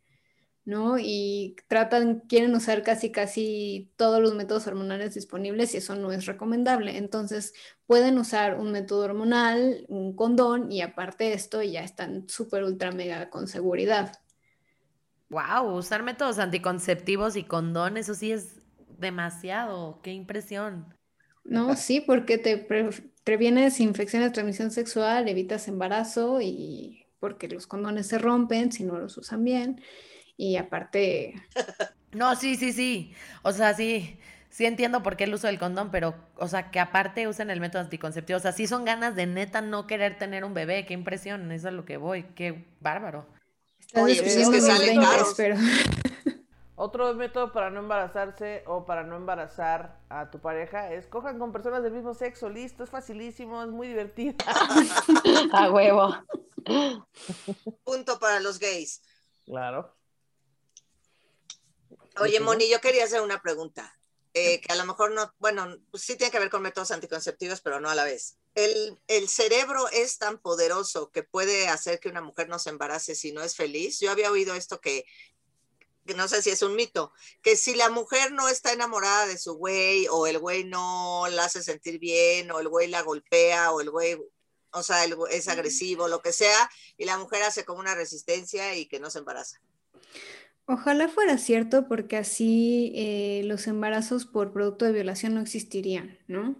¿no? 0.68 0.98
Y 0.98 1.56
tratan, 1.66 2.20
quieren 2.28 2.54
usar 2.54 2.82
casi, 2.82 3.10
casi 3.10 3.90
todos 3.96 4.20
los 4.20 4.34
métodos 4.34 4.66
hormonales 4.66 5.14
disponibles 5.14 5.72
y 5.72 5.78
eso 5.78 5.96
no 5.96 6.12
es 6.12 6.26
recomendable. 6.26 6.98
Entonces, 6.98 7.54
pueden 7.86 8.18
usar 8.18 8.60
un 8.60 8.70
método 8.70 9.06
hormonal, 9.06 9.86
un 9.88 10.14
condón 10.14 10.70
y 10.70 10.82
aparte 10.82 11.24
de 11.24 11.32
esto 11.32 11.62
ya 11.62 11.82
están 11.82 12.28
súper, 12.28 12.64
ultra, 12.64 12.92
mega 12.92 13.30
con 13.30 13.48
seguridad. 13.48 14.20
Wow, 15.30 15.74
usar 15.74 16.02
métodos 16.02 16.38
anticonceptivos 16.38 17.36
y 17.36 17.44
condón, 17.44 17.96
eso 17.96 18.12
sí 18.12 18.30
es 18.30 18.60
demasiado. 18.98 20.00
Qué 20.02 20.12
impresión. 20.12 20.94
No, 21.44 21.76
sí, 21.76 22.02
porque 22.02 22.36
te 22.36 22.58
previenes 23.24 23.80
infecciones 23.80 24.28
de 24.28 24.34
transmisión 24.34 24.70
sexual, 24.70 25.28
evitas 25.28 25.66
embarazo 25.66 26.42
y 26.42 27.06
porque 27.20 27.48
los 27.48 27.66
condones 27.66 28.06
se 28.06 28.18
rompen 28.18 28.70
si 28.70 28.84
no 28.84 28.98
los 28.98 29.16
usan 29.16 29.44
bien. 29.44 29.80
Y 30.38 30.56
aparte. 30.56 31.34
No, 32.10 32.34
sí, 32.36 32.56
sí, 32.56 32.72
sí. 32.72 33.12
O 33.42 33.52
sea, 33.52 33.74
sí. 33.74 34.18
Sí 34.48 34.64
entiendo 34.64 35.02
por 35.02 35.18
qué 35.18 35.24
el 35.24 35.34
uso 35.34 35.46
del 35.46 35.58
condón, 35.58 35.90
pero, 35.90 36.14
o 36.36 36.48
sea, 36.48 36.70
que 36.70 36.80
aparte 36.80 37.28
usen 37.28 37.50
el 37.50 37.60
método 37.60 37.82
anticonceptivo. 37.82 38.38
O 38.38 38.40
sea, 38.40 38.52
sí 38.52 38.66
son 38.66 38.86
ganas 38.86 39.14
de 39.14 39.26
neta 39.26 39.60
no 39.60 39.86
querer 39.86 40.16
tener 40.16 40.42
un 40.42 40.54
bebé. 40.54 40.86
Qué 40.86 40.94
impresión. 40.94 41.52
Eso 41.52 41.68
es 41.68 41.74
lo 41.74 41.84
que 41.84 41.98
voy. 41.98 42.22
Qué 42.34 42.64
bárbaro. 42.80 43.26
Oye, 43.94 44.14
es 44.14 44.48
que 44.48 44.60
sale 44.62 44.98
pero... 45.36 45.56
Otro 46.80 47.12
método 47.12 47.52
para 47.52 47.70
no 47.70 47.80
embarazarse 47.80 48.62
o 48.66 48.86
para 48.86 49.02
no 49.02 49.16
embarazar 49.16 49.98
a 50.08 50.30
tu 50.30 50.38
pareja 50.38 50.92
es 50.92 51.08
cojan 51.08 51.38
con 51.38 51.50
personas 51.50 51.82
del 51.82 51.92
mismo 51.92 52.14
sexo, 52.14 52.48
listo, 52.48 52.84
es 52.84 52.90
facilísimo, 52.90 53.62
es 53.64 53.68
muy 53.68 53.88
divertido. 53.88 54.36
a 55.52 55.70
huevo. 55.72 56.16
Punto 57.82 58.18
para 58.20 58.38
los 58.38 58.60
gays. 58.60 59.02
Claro. 59.44 59.97
Oye, 62.20 62.40
Moni, 62.40 62.68
yo 62.68 62.80
quería 62.80 63.04
hacer 63.04 63.20
una 63.20 63.40
pregunta. 63.40 63.94
Eh, 64.34 64.60
que 64.60 64.72
a 64.72 64.76
lo 64.76 64.84
mejor 64.84 65.10
no, 65.12 65.34
bueno, 65.38 65.76
pues 65.90 66.02
sí 66.02 66.14
tiene 66.16 66.30
que 66.30 66.38
ver 66.38 66.50
con 66.50 66.62
métodos 66.62 66.90
anticonceptivos, 66.90 67.60
pero 67.60 67.80
no 67.80 67.88
a 67.88 67.94
la 67.94 68.04
vez. 68.04 68.36
El, 68.54 69.00
el, 69.08 69.28
cerebro 69.28 69.88
es 69.88 70.18
tan 70.18 70.38
poderoso 70.38 71.10
que 71.10 71.22
puede 71.22 71.68
hacer 71.68 71.98
que 71.98 72.08
una 72.08 72.20
mujer 72.20 72.48
no 72.48 72.58
se 72.58 72.70
embarace 72.70 73.14
si 73.14 73.32
no 73.32 73.42
es 73.42 73.56
feliz. 73.56 73.98
Yo 74.00 74.10
había 74.10 74.30
oído 74.30 74.54
esto 74.54 74.80
que, 74.80 75.06
que 76.08 76.14
no 76.14 76.26
sé 76.26 76.42
si 76.42 76.50
es 76.50 76.62
un 76.62 76.74
mito, 76.74 77.12
que 77.42 77.54
si 77.54 77.74
la 77.74 77.90
mujer 77.90 78.32
no 78.32 78.48
está 78.48 78.72
enamorada 78.72 79.26
de 79.26 79.38
su 79.38 79.54
güey 79.54 80.06
o 80.08 80.26
el 80.26 80.38
güey 80.38 80.64
no 80.64 81.26
la 81.30 81.44
hace 81.44 81.62
sentir 81.62 81.98
bien 81.98 82.50
o 82.50 82.60
el 82.60 82.68
güey 82.68 82.88
la 82.88 83.02
golpea 83.02 83.72
o 83.72 83.80
el 83.80 83.90
güey, 83.90 84.18
o 84.72 84.82
sea, 84.82 85.04
es 85.30 85.48
agresivo, 85.48 86.08
lo 86.08 86.22
que 86.22 86.32
sea, 86.32 86.70
y 86.96 87.04
la 87.04 87.18
mujer 87.18 87.42
hace 87.42 87.64
como 87.64 87.80
una 87.80 87.94
resistencia 87.94 88.74
y 88.74 88.86
que 88.86 89.00
no 89.00 89.10
se 89.10 89.18
embaraza. 89.18 89.60
Ojalá 90.70 91.08
fuera 91.08 91.38
cierto 91.38 91.88
porque 91.88 92.18
así 92.18 92.92
eh, 92.94 93.40
los 93.46 93.66
embarazos 93.66 94.26
por 94.26 94.52
producto 94.52 94.84
de 94.84 94.92
violación 94.92 95.32
no 95.32 95.40
existirían, 95.40 96.18
¿no? 96.26 96.56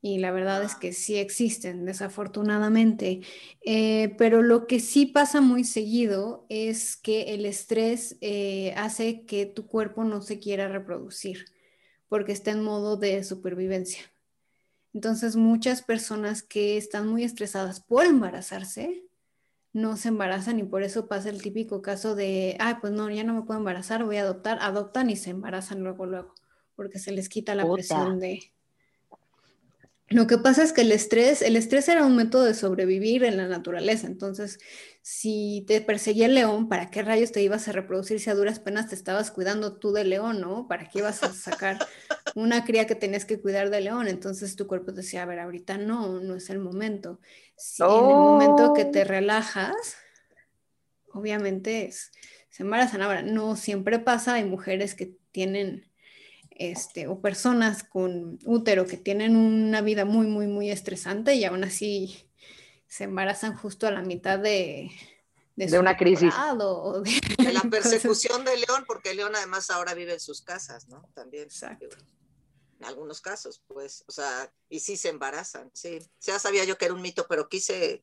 Y 0.00 0.18
la 0.18 0.30
verdad 0.30 0.62
es 0.62 0.74
ah. 0.74 0.78
que 0.80 0.92
sí 0.92 1.16
existen, 1.16 1.84
desafortunadamente. 1.84 3.22
Eh, 3.64 4.14
pero 4.16 4.42
lo 4.42 4.68
que 4.68 4.78
sí 4.78 5.06
pasa 5.06 5.40
muy 5.40 5.64
seguido 5.64 6.46
es 6.50 6.94
que 6.96 7.34
el 7.34 7.44
estrés 7.44 8.16
eh, 8.20 8.74
hace 8.76 9.24
que 9.26 9.46
tu 9.46 9.66
cuerpo 9.66 10.04
no 10.04 10.22
se 10.22 10.38
quiera 10.38 10.68
reproducir 10.68 11.46
porque 12.08 12.30
está 12.30 12.52
en 12.52 12.62
modo 12.62 12.96
de 12.96 13.24
supervivencia. 13.24 14.02
Entonces, 14.94 15.34
muchas 15.34 15.82
personas 15.82 16.44
que 16.44 16.76
están 16.76 17.08
muy 17.08 17.24
estresadas 17.24 17.80
por 17.80 18.04
embarazarse, 18.04 19.02
no 19.72 19.96
se 19.96 20.08
embarazan 20.08 20.58
y 20.58 20.64
por 20.64 20.82
eso 20.82 21.08
pasa 21.08 21.30
el 21.30 21.40
típico 21.40 21.80
caso 21.80 22.14
de, 22.14 22.56
ay, 22.58 22.76
pues 22.80 22.92
no, 22.92 23.08
ya 23.10 23.24
no 23.24 23.34
me 23.34 23.42
puedo 23.42 23.58
embarazar, 23.58 24.04
voy 24.04 24.16
a 24.18 24.22
adoptar, 24.22 24.58
adoptan 24.60 25.08
y 25.10 25.16
se 25.16 25.30
embarazan 25.30 25.82
luego, 25.82 26.06
luego, 26.06 26.34
porque 26.76 26.98
se 26.98 27.12
les 27.12 27.28
quita 27.28 27.54
la 27.54 27.70
presión 27.70 28.20
de... 28.20 28.52
Lo 30.08 30.26
que 30.26 30.36
pasa 30.36 30.62
es 30.62 30.74
que 30.74 30.82
el 30.82 30.92
estrés, 30.92 31.40
el 31.40 31.56
estrés 31.56 31.88
era 31.88 32.04
un 32.04 32.16
método 32.16 32.44
de 32.44 32.52
sobrevivir 32.52 33.24
en 33.24 33.38
la 33.38 33.48
naturaleza, 33.48 34.06
entonces 34.06 34.58
si 35.00 35.64
te 35.66 35.80
perseguía 35.80 36.26
el 36.26 36.34
león, 36.34 36.68
¿para 36.68 36.90
qué 36.90 37.00
rayos 37.00 37.32
te 37.32 37.42
ibas 37.42 37.66
a 37.66 37.72
reproducir 37.72 38.20
si 38.20 38.28
a 38.28 38.34
duras 38.34 38.60
penas 38.60 38.88
te 38.88 38.94
estabas 38.94 39.30
cuidando 39.30 39.78
tú 39.78 39.92
del 39.92 40.10
león, 40.10 40.40
no? 40.40 40.68
¿Para 40.68 40.90
qué 40.90 40.98
ibas 40.98 41.22
a 41.22 41.32
sacar 41.32 41.78
una 42.34 42.64
cría 42.66 42.86
que 42.86 42.94
tenías 42.94 43.24
que 43.24 43.40
cuidar 43.40 43.70
del 43.70 43.84
león? 43.84 44.06
Entonces 44.06 44.54
tu 44.54 44.66
cuerpo 44.66 44.92
decía, 44.92 45.22
a 45.22 45.26
ver, 45.26 45.40
ahorita 45.40 45.78
no, 45.78 46.20
no 46.20 46.34
es 46.34 46.50
el 46.50 46.58
momento. 46.58 47.18
Si 47.62 47.82
en 47.82 47.88
el 47.88 47.94
momento 47.94 48.74
que 48.74 48.84
te 48.84 49.02
oh. 49.02 49.04
relajas, 49.04 49.96
obviamente 51.12 51.86
es, 51.86 52.10
se 52.50 52.64
embarazan. 52.64 53.02
Ahora, 53.02 53.22
no 53.22 53.54
siempre 53.54 54.00
pasa, 54.00 54.34
hay 54.34 54.44
mujeres 54.44 54.96
que 54.96 55.14
tienen, 55.30 55.88
este, 56.50 57.06
o 57.06 57.20
personas 57.20 57.84
con 57.84 58.40
útero 58.44 58.86
que 58.86 58.96
tienen 58.96 59.36
una 59.36 59.80
vida 59.80 60.04
muy, 60.04 60.26
muy, 60.26 60.48
muy 60.48 60.70
estresante 60.70 61.34
y 61.34 61.44
aún 61.44 61.62
así 61.62 62.28
se 62.88 63.04
embarazan 63.04 63.56
justo 63.56 63.86
a 63.86 63.92
la 63.92 64.02
mitad 64.02 64.40
de, 64.40 64.90
de, 65.54 65.78
una 65.78 65.96
crisis. 65.96 66.34
De, 66.34 67.52
la 67.52 67.60
persecución 67.70 68.44
de 68.44 68.56
León, 68.56 68.84
porque 68.86 69.14
León 69.14 69.36
además 69.36 69.70
ahora 69.70 69.94
vive 69.94 70.14
en 70.14 70.20
sus 70.20 70.42
casas, 70.42 70.88
¿no? 70.88 71.08
También. 71.14 71.44
Exacto. 71.44 71.96
En 72.82 72.88
algunos 72.88 73.20
casos, 73.20 73.62
pues, 73.68 74.04
o 74.08 74.10
sea, 74.10 74.52
y 74.68 74.80
sí 74.80 74.96
se 74.96 75.08
embarazan, 75.08 75.70
sí. 75.72 76.00
Ya 76.20 76.40
sabía 76.40 76.64
yo 76.64 76.76
que 76.76 76.86
era 76.86 76.94
un 76.94 77.00
mito, 77.00 77.26
pero 77.28 77.48
quise 77.48 78.02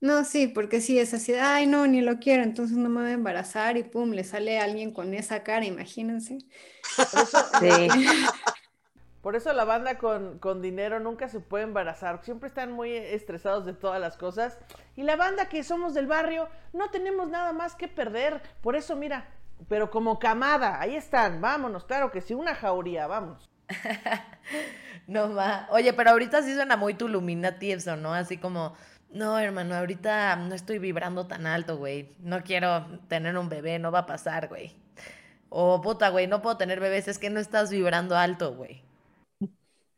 No, 0.00 0.24
sí, 0.24 0.48
porque 0.48 0.80
sí 0.80 0.98
es 0.98 1.14
así, 1.14 1.32
ay, 1.34 1.68
no, 1.68 1.86
ni 1.86 2.00
lo 2.00 2.18
quiero, 2.18 2.42
entonces 2.42 2.76
no 2.76 2.88
me 2.88 3.02
voy 3.02 3.10
a 3.10 3.14
embarazar 3.14 3.76
y 3.76 3.84
pum, 3.84 4.10
le 4.10 4.24
sale 4.24 4.58
a 4.58 4.64
alguien 4.64 4.92
con 4.92 5.14
esa 5.14 5.44
cara, 5.44 5.64
imagínense. 5.64 6.38
sí. 7.60 7.88
Por 9.22 9.36
eso 9.36 9.52
la 9.52 9.64
banda 9.64 9.96
con, 9.96 10.60
dinero 10.60 10.98
nunca 10.98 11.28
se 11.28 11.38
puede 11.38 11.62
embarazar. 11.62 12.24
Siempre 12.24 12.48
están 12.48 12.72
muy 12.72 12.92
estresados 12.92 13.64
de 13.64 13.74
todas 13.74 14.00
las 14.00 14.16
cosas. 14.16 14.58
Y 14.96 15.04
la 15.04 15.14
banda 15.14 15.48
que 15.48 15.62
somos 15.62 15.94
del 15.94 16.06
barrio 16.06 16.48
no 16.72 16.90
tenemos 16.90 17.28
nada 17.28 17.52
más 17.52 17.76
que 17.76 17.86
perder. 17.86 18.42
Por 18.60 18.74
eso, 18.74 18.96
mira, 18.96 19.28
pero 19.68 19.90
como 19.90 20.18
camada, 20.18 20.80
ahí 20.80 20.94
están. 20.94 21.40
Vámonos, 21.40 21.84
claro 21.84 22.10
que 22.10 22.20
sí, 22.20 22.34
una 22.34 22.54
jauría, 22.54 23.06
vamos. 23.06 23.50
no 25.06 25.34
va. 25.34 25.66
Oye, 25.70 25.92
pero 25.92 26.10
ahorita 26.10 26.42
sí 26.42 26.54
suena 26.54 26.76
muy 26.76 26.94
Tuluminati 26.94 27.72
eso, 27.72 27.96
¿no? 27.96 28.14
Así 28.14 28.38
como, 28.38 28.74
no, 29.10 29.38
hermano, 29.38 29.74
ahorita 29.74 30.36
no 30.36 30.54
estoy 30.54 30.78
vibrando 30.78 31.26
tan 31.26 31.46
alto, 31.46 31.76
güey. 31.76 32.14
No 32.20 32.42
quiero 32.42 32.86
tener 33.08 33.36
un 33.38 33.48
bebé, 33.48 33.78
no 33.78 33.90
va 33.90 34.00
a 34.00 34.06
pasar, 34.06 34.48
güey. 34.48 34.74
O 35.48 35.80
puta, 35.80 36.08
güey, 36.10 36.26
no 36.26 36.42
puedo 36.42 36.56
tener 36.56 36.80
bebés, 36.80 37.08
es 37.08 37.18
que 37.18 37.30
no 37.30 37.40
estás 37.40 37.70
vibrando 37.70 38.16
alto, 38.16 38.54
güey. 38.54 38.82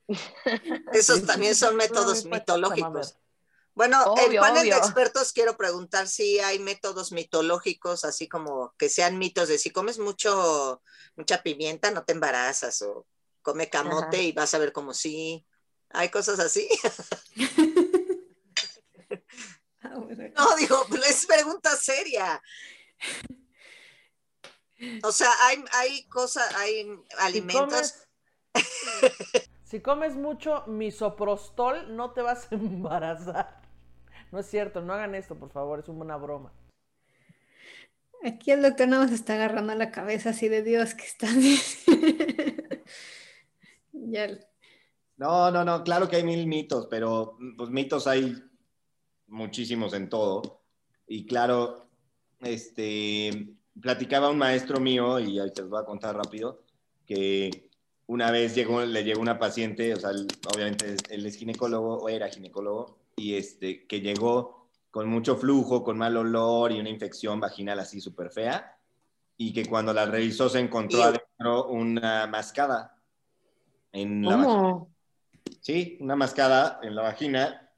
Esos 0.93 1.27
también 1.27 1.55
son 1.55 1.77
métodos 1.77 2.25
mitológicos. 2.25 3.19
Bueno, 3.79 4.13
el 4.27 4.37
panel 4.41 4.69
de 4.69 4.77
expertos 4.77 5.33
quiero 5.33 5.57
preguntar 5.57 6.09
si 6.09 6.41
hay 6.41 6.59
métodos 6.59 7.13
mitológicos, 7.13 8.05
así 8.05 8.27
como 8.27 8.75
que 8.77 8.89
sean 8.89 9.19
mitos 9.19 9.47
de 9.47 9.57
si 9.57 9.71
comes 9.71 10.01
mucho, 10.01 10.83
mucha 11.15 11.45
pimienta, 11.45 11.93
no 11.93 12.03
te 12.03 12.13
embarazas, 12.13 12.83
o 12.83 13.07
come 13.41 13.71
camote 13.71 14.21
y 14.21 14.33
vas 14.33 14.53
a 14.53 14.59
ver 14.59 14.73
como 14.73 14.95
si 14.95 15.47
hay 15.91 16.09
cosas 16.09 16.41
así. 16.41 16.69
Ah, 19.81 19.95
no, 19.95 20.57
digo, 20.57 20.85
es 21.09 21.25
pregunta 21.25 21.75
seria. 21.77 22.43
O 25.05 25.13
sea, 25.13 25.31
hay, 25.43 25.65
hay 25.73 26.09
cosas, 26.09 26.53
hay 26.57 26.85
alimentos. 27.17 27.95
Si 29.63 29.81
comes, 29.81 30.17
mucho 30.17 30.65
misoprostol, 30.67 31.95
no 31.95 32.13
te 32.13 32.23
vas 32.23 32.51
a 32.51 32.57
embarazar. 32.57 33.58
No 34.33 34.39
es 34.41 34.47
cierto, 34.47 34.83
no 34.83 34.93
hagan 34.93 35.15
esto, 35.15 35.35
por 35.37 35.51
favor, 35.51 35.81
es 35.81 35.89
una 35.89 36.17
broma. 36.17 36.53
Aquí 38.25 38.51
el 38.51 38.63
doctor 38.63 38.89
nada 38.89 39.05
más 39.05 39.13
está 39.13 39.35
agarrando 39.35 39.75
la 39.75 39.91
cabeza 39.91 40.31
así 40.31 40.49
de 40.49 40.63
Dios 40.63 40.95
que 40.95 41.05
está 41.05 41.29
ya. 43.93 44.29
No, 45.17 45.51
no, 45.51 45.65
no, 45.65 45.85
claro 45.85 46.09
que 46.09 46.17
hay 46.17 46.25
mil 46.25 46.47
mitos, 46.47 46.87
pero 46.89 47.37
pues 47.57 47.71
mitos 47.71 48.07
hay 48.07 48.37
muchísimos 49.27 49.95
en 49.95 50.09
todo. 50.09 50.63
Y 51.07 51.27
claro, 51.27 51.89
este, 52.41 53.57
platicaba 53.81 54.31
un 54.31 54.39
maestro 54.39 54.81
mío, 54.81 55.19
y 55.19 55.39
ahí 55.39 55.53
te 55.53 55.63
lo 55.63 55.69
voy 55.69 55.81
a 55.81 55.87
contar 55.87 56.17
rápido, 56.17 56.63
que 57.07 57.71
una 58.07 58.31
vez 58.31 58.55
llegó, 58.55 58.85
le 58.85 59.05
llegó 59.05 59.21
una 59.21 59.39
paciente, 59.39 59.95
o 59.95 59.97
sea, 59.97 60.11
obviamente 60.55 60.97
él 61.11 61.27
es 61.27 61.37
ginecólogo, 61.37 61.99
o 61.99 62.09
era 62.09 62.29
ginecólogo, 62.29 62.98
y 63.19 63.35
este, 63.35 63.87
que 63.87 64.01
llegó 64.01 64.69
con 64.91 65.09
mucho 65.09 65.37
flujo, 65.37 65.85
con 65.85 65.99
mal 65.99 66.17
olor 66.17 66.73
y 66.73 66.81
una 66.81 66.89
infección 66.89 67.41
vaginal 67.41 67.79
así 67.81 68.01
súper 68.01 68.31
fea, 68.31 68.79
y 69.37 69.53
que 69.53 69.67
cuando 69.67 69.93
la 69.93 70.07
revisó 70.07 70.49
se 70.49 70.61
encontró 70.61 71.03
adentro 71.03 71.69
una 71.69 72.27
mascada 72.27 72.97
en 73.93 74.23
la 74.23 74.37
vagina. 74.37 74.85
Sí, 75.61 75.99
una 76.01 76.17
mascada 76.17 76.81
en 76.83 76.95
la 76.95 77.03
vagina, 77.03 77.71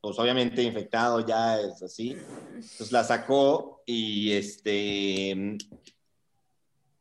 pues 0.00 0.18
obviamente 0.18 0.62
infectado 0.62 1.26
ya 1.26 1.60
es 1.60 1.82
así. 1.82 2.16
Entonces 2.54 2.92
la 2.92 3.04
sacó 3.04 3.82
y 3.86 4.32
este 4.32 5.56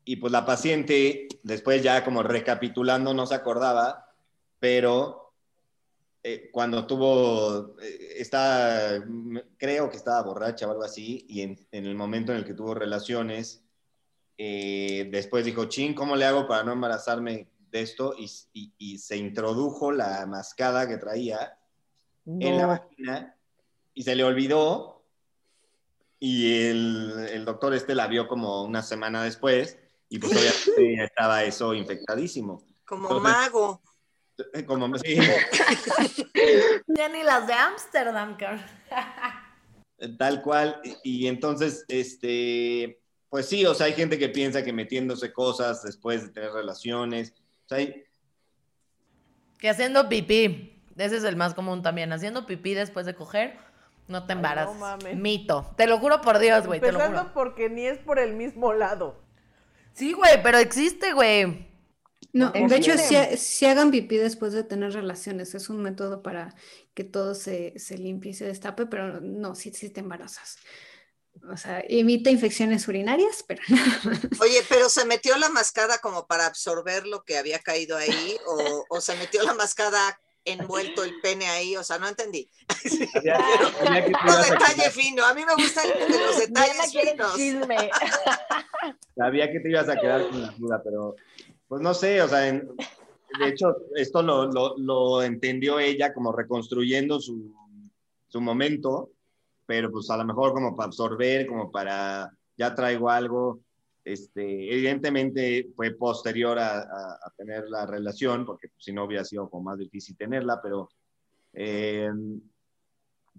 y 0.06 0.16
pues 0.16 0.32
la 0.34 0.46
paciente 0.46 1.28
después 1.44 1.84
ya 1.84 2.04
como 2.04 2.24
recapitulando 2.24 3.14
no 3.14 3.28
se 3.28 3.36
acordaba, 3.36 4.10
pero 4.60 5.29
eh, 6.22 6.50
cuando 6.52 6.86
tuvo, 6.86 7.80
eh, 7.82 8.16
está, 8.18 9.02
creo 9.58 9.90
que 9.90 9.96
estaba 9.96 10.22
borracha 10.22 10.68
o 10.68 10.72
algo 10.72 10.84
así, 10.84 11.26
y 11.30 11.42
en, 11.42 11.58
el 11.72 11.96
momento 11.96 12.34
en 12.34 12.40
el 12.40 12.46
que 12.46 12.54
tuvo 12.54 12.74
relaciones, 12.74 13.64
eh, 14.38 15.08
después 15.12 15.46
dijo, 15.46 15.66
chin, 15.66 15.94
¿cómo 15.94 16.18
le 16.18 16.26
hago 16.26 16.46
para 16.46 16.64
no 16.64 16.74
embarazarme 16.74 17.48
de 17.72 17.82
esto? 17.82 18.16
Y, 18.18 18.98
se 18.98 19.16
introdujo 19.16 19.92
la 19.92 20.26
mascada 20.26 20.88
que 20.88 20.98
traía 20.98 21.58
en 22.26 22.58
la 22.58 22.66
vagina 22.66 23.36
y 23.94 24.04
se 24.04 24.16
le 24.16 24.24
olvidó. 24.24 25.04
Y 26.20 26.66
el, 26.66 27.28
el, 27.32 27.46
doctor 27.46 27.74
este 27.74 27.96
la 27.96 28.08
vio 28.08 28.28
como 28.28 28.64
una 28.64 28.84
semana 28.84 29.24
después 29.24 29.78
y 30.10 30.20
pues 30.20 30.34
obviamente 30.34 31.04
estaba 31.06 31.44
eso 31.44 31.74
infectadísimo. 31.74 32.62
Como 32.86 33.20
mago. 33.22 33.82
Como, 34.66 34.98
sí. 34.98 35.18
ya 36.88 37.10
ni 37.10 37.24
las 37.24 37.48
de 37.48 37.54
Ámsterdam, 37.54 38.38
Tal 40.18 40.42
cual. 40.42 40.82
Y, 41.04 41.28
entonces, 41.28 41.86
este, 41.88 43.00
pues 43.30 43.48
sí, 43.48 43.66
o 43.66 43.74
sea, 43.74 43.88
hay 43.88 43.94
gente 43.94 44.18
que 44.18 44.30
piensa 44.30 44.64
que 44.64 44.74
metiéndose 44.74 45.34
cosas 45.34 45.84
después 45.84 46.24
de 46.24 46.30
tener 46.30 46.52
relaciones. 46.52 47.34
O 47.66 47.76
sea, 47.76 47.94
Que 49.58 49.70
haciendo 49.70 50.08
pipí. 50.08 50.76
Ese 50.98 51.18
es 51.18 51.24
el 51.24 51.36
más 51.36 51.54
común 51.54 51.82
también. 51.82 52.12
Haciendo 52.12 52.46
pipí 52.46 52.74
después 52.74 53.06
de 53.06 53.16
coger, 53.16 53.58
no 54.08 54.26
te 54.26 54.34
embarazas. 54.34 54.76
Mito. 55.16 55.72
Te 55.78 55.88
lo 55.88 56.00
juro 56.00 56.22
por 56.22 56.40
Dios, 56.40 56.66
güey. 56.66 56.80
Empezando 56.80 57.32
porque 57.34 57.70
ni 57.70 57.86
es 57.86 58.00
por 58.00 58.20
el 58.20 58.34
mismo 58.34 58.74
lado. 58.74 59.22
Sí, 59.94 60.14
güey, 60.14 60.42
pero 60.44 60.58
existe, 60.58 61.14
güey. 61.14 61.69
No, 62.32 62.52
de 62.52 62.76
hecho, 62.76 62.94
si, 63.38 63.66
hagan 63.66 63.90
pipí 63.90 64.18
después 64.18 64.54
de 64.54 64.64
tener 64.64 64.94
relaciones, 64.94 65.56
es 65.56 65.70
un 65.70 65.82
método 65.82 66.22
para 66.22 66.54
que 66.94 67.04
todo 67.04 67.34
se, 67.34 67.74
limpie 67.98 68.32
y 68.32 68.34
se 68.36 68.46
destape, 68.46 68.86
pero 68.86 69.20
no, 69.20 69.56
si 69.56 69.72
sí, 69.72 69.90
te 69.90 70.02
embarazas. 70.02 70.58
O 71.52 71.58
sea, 71.58 71.82
evita 71.88 72.30
infecciones 72.30 72.88
urinarias, 72.88 73.44
pero 73.48 73.62
Oye, 74.42 74.62
pero 74.68 74.90
¿se 74.90 75.06
metió 75.06 75.38
la 75.38 75.50
mascada 75.50 76.00
como 76.00 76.28
para 76.28 76.46
absorber 76.46 77.08
lo 77.08 77.24
que 77.24 77.38
había 77.38 77.60
caído 77.60 77.98
ahí? 77.98 78.38
¿O, 78.46 78.86
o 78.90 79.02
se 79.02 79.16
metió 79.16 79.42
la 79.44 79.54
mascada 79.54 80.20
envuelto 80.44 81.04
el 81.04 81.20
pene 81.22 81.48
ahí? 81.48 81.78
O 81.78 81.84
sea, 81.84 81.98
no 81.98 82.08
entendí. 82.08 82.50
Un 82.84 84.42
detalle 84.50 84.92
fino. 84.92 85.26
A 85.26 85.34
mí 85.34 85.46
me 85.46 85.56
gustan 85.56 85.86
los 86.10 86.38
detalles 86.38 86.92
finos. 86.92 87.36
Sabía 89.16 89.52
que 89.52 89.60
te 89.62 89.70
ibas 89.70 89.90
a 89.90 89.98
quedar 89.98 90.28
con 90.30 90.42
la 90.42 90.54
duda, 90.58 90.82
pero 90.84 91.16
pues 91.70 91.82
no 91.82 91.94
sé, 91.94 92.22
o 92.22 92.28
sea, 92.28 92.40
de 92.40 93.48
hecho, 93.48 93.78
esto 93.96 94.24
lo, 94.24 94.76
lo, 94.78 95.22
entendió 95.22 95.80
ella 95.80 96.14
como 96.14 96.32
reconstruyendo 96.32 97.22
su, 97.22 97.54
su, 98.28 98.42
momento, 98.42 99.12
pero 99.68 99.92
pues 99.92 100.10
a 100.10 100.18
lo 100.18 100.26
mejor 100.26 100.52
como 100.52 100.76
para 100.76 100.88
absorber, 100.88 101.46
como 101.46 101.72
para, 101.72 102.36
ya 102.58 102.74
traigo 102.74 103.10
algo, 103.12 103.60
este, 104.04 104.74
evidentemente 104.74 105.70
fue 105.76 105.92
posterior 105.92 106.58
a, 106.58 106.80
a, 106.80 107.34
tener 107.38 107.70
la 107.70 107.86
relación, 107.86 108.48
porque 108.48 108.70
pues, 108.70 108.84
si 108.84 108.92
no 108.92 109.04
hubiera 109.04 109.24
sido 109.24 109.48
como 109.48 109.66
más 109.66 109.78
difícil 109.78 110.18
tenerla, 110.18 110.60
pero 110.64 110.90
eh, 111.54 112.10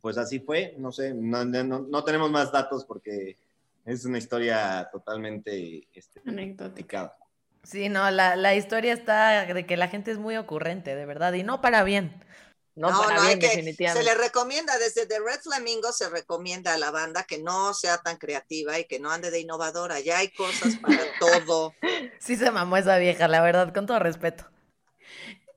pues 0.01 0.19
así 0.19 0.39
fue, 0.39 0.77
no 0.79 0.93
sé, 0.93 1.13
no, 1.15 1.45
no, 1.45 1.81
no, 1.81 2.05
tenemos 2.05 2.31
más 2.31 2.53
datos 2.53 2.85
porque 2.85 3.37
es 3.85 4.05
una 4.05 4.19
historia 4.19 4.89
totalmente 4.93 5.89
este, 5.93 6.23
anecdótica. 6.25 7.13
Sí, 7.63 7.89
no, 7.89 8.11
la, 8.11 8.37
la, 8.37 8.55
historia 8.55 8.93
está 8.93 9.45
de 9.45 9.67
que 9.67 9.77
la 9.77 9.89
gente 9.89 10.11
es 10.11 10.19
muy 10.19 10.37
ocurrente, 10.37 10.95
de 10.95 11.07
verdad, 11.07 11.33
y 11.35 11.43
no 11.43 11.61
para 11.61 11.85
bien. 11.85 12.25
No, 12.75 12.89
para 12.89 13.21
bien, 13.27 13.39
definitivamente. 13.39 14.09
Se 14.09 14.17
le 14.17 14.23
recomienda, 14.23 14.79
desde 14.79 15.05
The 15.05 15.19
Red 15.19 15.41
Flamingo 15.43 15.93
se 15.93 16.09
recomienda 16.09 16.73
a 16.73 16.79
la 16.79 16.91
banda 16.91 17.25
que 17.25 17.39
no 17.39 17.75
sea 17.75 17.99
tan 17.99 18.17
creativa 18.17 18.79
y 18.79 18.85
que 18.87 18.99
no 18.99 19.11
ande 19.11 19.31
de 19.31 19.41
innovadora. 19.41 20.01
Ya 20.01 20.19
hay 20.19 20.31
cosas 20.31 20.77
para 20.77 20.97
todo. 21.21 21.75
Sí 22.19 22.37
se 22.37 22.51
mamó 22.51 22.77
esa 22.79 22.97
vieja, 22.97 23.29
la 23.29 23.43
verdad, 23.43 23.75
con 23.75 23.87
todo 23.87 23.99
respeto. 23.99 24.47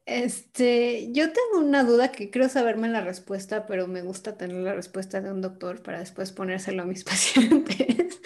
Este, 0.06 1.12
yo 1.14 1.32
tengo 1.32 1.66
una 1.66 1.86
duda 1.86 2.12
que 2.12 2.30
creo 2.30 2.50
saberme 2.50 2.90
la 2.90 3.02
respuesta, 3.02 3.66
pero 3.66 3.88
me 3.88 4.02
gusta 4.02 4.36
tener 4.36 4.58
la 4.58 4.74
respuesta 4.74 5.22
de 5.22 5.32
un 5.32 5.42
doctor 5.42 5.82
para 5.82 6.00
después 6.00 6.32
ponérselo 6.34 6.84
a 6.84 6.86
mis 6.86 7.04
pacientes. 7.06 8.20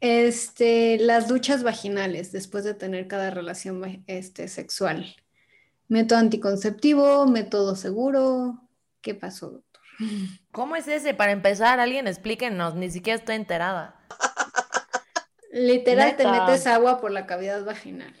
Este, 0.00 0.98
las 0.98 1.28
duchas 1.28 1.62
vaginales 1.62 2.32
después 2.32 2.64
de 2.64 2.74
tener 2.74 3.08
cada 3.08 3.30
relación 3.30 4.04
este, 4.06 4.48
sexual. 4.48 5.16
Método 5.88 6.18
anticonceptivo, 6.18 7.26
método 7.26 7.76
seguro. 7.76 8.62
¿Qué 9.02 9.14
pasó, 9.14 9.50
doctor? 9.50 9.82
¿Cómo 10.52 10.76
es 10.76 10.88
ese? 10.88 11.12
Para 11.12 11.32
empezar, 11.32 11.78
alguien 11.78 12.06
explíquenos, 12.06 12.74
ni 12.74 12.90
siquiera 12.90 13.18
estoy 13.18 13.34
enterada. 13.36 13.96
Literal, 15.50 16.16
te 16.16 16.26
metes 16.26 16.66
agua 16.66 17.00
por 17.00 17.10
la 17.10 17.26
cavidad 17.26 17.64
vaginal. 17.64 18.14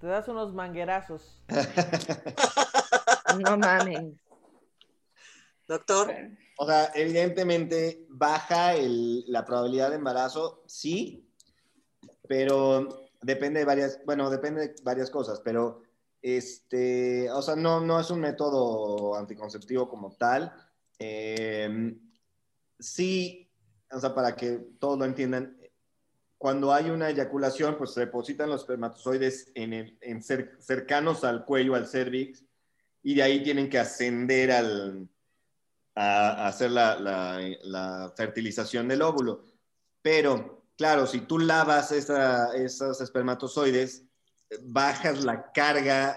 Te 0.00 0.06
das 0.06 0.28
unos 0.28 0.52
manguerazos. 0.52 1.42
no 3.44 3.56
mames. 3.56 4.14
Doctor. 5.66 6.14
O 6.58 6.66
sea, 6.66 6.90
evidentemente 6.94 8.06
baja 8.08 8.74
la 8.78 9.44
probabilidad 9.44 9.90
de 9.90 9.96
embarazo, 9.96 10.62
sí, 10.66 11.28
pero 12.28 13.08
depende 13.20 13.60
de 13.60 13.66
varias, 13.66 14.00
bueno, 14.06 14.30
depende 14.30 14.68
de 14.68 14.74
varias 14.82 15.10
cosas, 15.10 15.40
pero 15.40 15.82
este, 16.22 17.30
o 17.30 17.42
sea, 17.42 17.56
no, 17.56 17.80
no 17.80 18.00
es 18.00 18.10
un 18.10 18.20
método 18.20 19.14
anticonceptivo 19.16 19.88
como 19.88 20.12
tal. 20.16 20.52
Eh, 20.98 21.94
sí, 22.78 23.50
o 23.90 24.00
sea, 24.00 24.14
para 24.14 24.34
que 24.34 24.58
todos 24.78 24.98
lo 24.98 25.04
entiendan, 25.04 25.55
cuando 26.38 26.72
hay 26.72 26.90
una 26.90 27.08
eyaculación, 27.08 27.78
pues 27.78 27.94
se 27.94 28.00
depositan 28.00 28.50
los 28.50 28.62
espermatozoides 28.62 29.50
en, 29.54 30.22
cercanos 30.22 31.24
al 31.24 31.44
cuello, 31.44 31.74
al 31.74 31.86
cervix, 31.86 32.44
y 33.02 33.14
de 33.14 33.22
ahí 33.22 33.42
tienen 33.42 33.70
que 33.70 33.78
ascender 33.78 34.52
al, 34.52 35.08
a, 35.94 36.46
hacer 36.46 36.70
la, 36.72 38.12
fertilización 38.16 38.88
del 38.88 39.02
óvulo. 39.02 39.44
Pero, 40.02 40.64
claro, 40.76 41.06
si 41.06 41.20
tú 41.20 41.38
lavas 41.38 41.90
esos 41.92 43.00
espermatozoides, 43.00 44.04
bajas 44.62 45.24
la 45.24 45.50
carga 45.52 46.16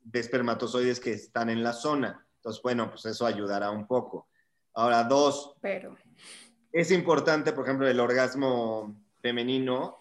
de 0.00 0.20
espermatozoides 0.20 1.00
que 1.00 1.12
están 1.12 1.50
en 1.50 1.62
la 1.62 1.72
zona. 1.72 2.24
Entonces, 2.36 2.62
bueno, 2.62 2.90
pues 2.90 3.04
eso 3.06 3.26
ayudará 3.26 3.70
un 3.70 3.86
poco. 3.86 4.28
Ahora, 4.74 5.02
dos. 5.04 5.54
Pero. 5.60 5.96
Es 6.70 6.90
importante, 6.90 7.52
por 7.52 7.64
ejemplo, 7.64 7.88
el 7.88 7.98
orgasmo 7.98 9.05
femenino, 9.20 9.98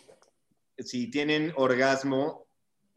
si 0.77 1.09
tienen 1.09 1.53
orgasmo, 1.55 2.45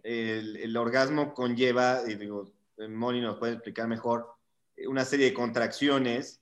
el, 0.02 0.76
orgasmo 0.76 1.35
conlleva, 1.35 2.02
y 2.07 2.14
digo, 2.14 2.52
Moni 2.88 3.20
nos 3.20 3.38
puede 3.38 3.54
explicar 3.54 3.88
mejor, 3.88 4.28
una 4.87 5.04
serie 5.04 5.26
de 5.26 5.35
contracciones 5.35 6.40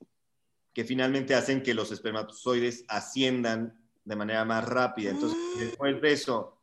que 0.73 0.83
finalmente 0.83 1.33
hacen 1.33 1.63
que 1.63 1.73
los 1.73 1.91
espermatozoides 1.91 2.85
asciendan 2.87 3.79
de 4.05 4.15
manera 4.15 4.45
más 4.45 4.63
rápida. 4.63 5.09
Entonces, 5.09 5.37
después 5.57 5.99
de 5.99 6.11
eso, 6.13 6.61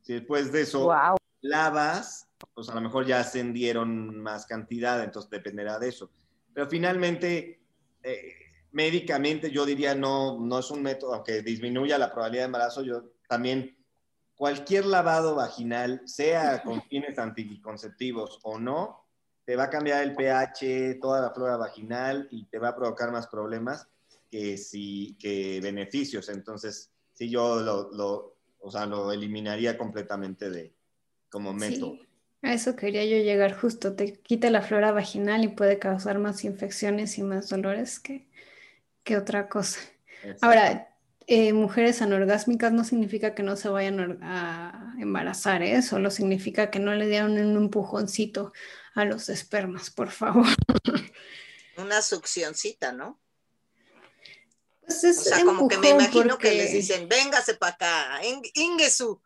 si 0.00 0.14
después 0.14 0.50
de 0.50 0.62
eso 0.62 0.84
Wow. 0.84 1.16
lavas, 1.42 2.26
pues 2.54 2.68
a 2.70 2.74
lo 2.74 2.80
mejor 2.80 3.06
ya 3.06 3.20
ascendieron 3.20 4.18
más 4.18 4.46
cantidad, 4.46 5.02
entonces 5.04 5.30
dependerá 5.30 5.78
de 5.78 5.88
eso. 5.88 6.10
Pero 6.54 6.68
finalmente, 6.68 7.60
eh, 8.02 8.34
médicamente 8.72 9.50
yo 9.50 9.66
diría 9.66 9.94
no, 9.94 10.38
no 10.38 10.58
es 10.58 10.70
un 10.70 10.82
método, 10.82 11.14
aunque 11.14 11.42
disminuya 11.42 11.98
la 11.98 12.12
probabilidad 12.12 12.44
de 12.44 12.46
embarazo, 12.46 12.82
yo 12.82 13.12
también 13.28 13.76
cualquier 14.34 14.86
lavado 14.86 15.34
vaginal, 15.34 16.00
sea 16.06 16.62
con 16.62 16.82
fines 16.84 17.18
anticonceptivos 17.18 18.38
o 18.42 18.58
no, 18.58 19.04
te 19.44 19.56
va 19.56 19.64
a 19.64 19.70
cambiar 19.70 20.02
el 20.02 20.14
pH, 20.14 20.98
toda 21.00 21.20
la 21.20 21.30
flora 21.30 21.56
vaginal 21.56 22.28
y 22.30 22.46
te 22.46 22.58
va 22.58 22.68
a 22.68 22.76
provocar 22.76 23.12
más 23.12 23.26
problemas 23.26 23.88
que, 24.30 24.56
si, 24.56 25.16
que 25.18 25.60
beneficios. 25.60 26.28
Entonces, 26.28 26.90
sí, 27.12 27.28
yo 27.28 27.60
lo, 27.60 27.90
lo, 27.92 28.36
o 28.60 28.70
sea, 28.70 28.86
lo 28.86 29.12
eliminaría 29.12 29.76
completamente 29.76 30.50
de, 30.50 30.72
como 31.28 31.52
método. 31.52 31.96
Sí, 31.96 32.06
a 32.42 32.54
eso 32.54 32.76
quería 32.76 33.04
yo 33.04 33.22
llegar 33.22 33.52
justo. 33.58 33.94
Te 33.94 34.14
quita 34.20 34.50
la 34.50 34.62
flora 34.62 34.92
vaginal 34.92 35.44
y 35.44 35.48
puede 35.48 35.78
causar 35.78 36.18
más 36.18 36.44
infecciones 36.44 37.18
y 37.18 37.22
más 37.22 37.48
dolores 37.48 38.00
que, 38.00 38.26
que 39.04 39.16
otra 39.16 39.48
cosa. 39.48 39.80
Exacto. 40.22 40.46
Ahora, 40.46 40.88
eh, 41.26 41.52
mujeres 41.52 42.02
anorgásmicas 42.02 42.72
no 42.72 42.84
significa 42.84 43.34
que 43.34 43.42
no 43.42 43.56
se 43.56 43.68
vayan 43.68 44.18
a 44.22 44.94
embarazar, 44.98 45.62
¿eh? 45.62 45.80
Solo 45.82 46.10
significa 46.10 46.70
que 46.70 46.78
no 46.78 46.94
le 46.94 47.06
dieron 47.06 47.32
un 47.32 47.56
empujoncito 47.56 48.52
a 48.94 49.04
los 49.04 49.28
espermas, 49.28 49.90
por 49.90 50.10
favor. 50.10 50.46
Una 51.76 52.02
succioncita, 52.02 52.92
¿no? 52.92 53.20
Pues 54.82 55.04
O 55.04 55.06
es 55.08 55.22
sea, 55.22 55.44
como 55.44 55.68
que 55.68 55.78
me 55.78 55.90
imagino 55.90 56.36
que 56.36 56.52
les 56.52 56.72
dicen, 56.72 57.08
véngase 57.08 57.54
para 57.54 57.74
acá, 57.74 58.20
Ing- 58.24 58.50
Ingesu. 58.54 59.22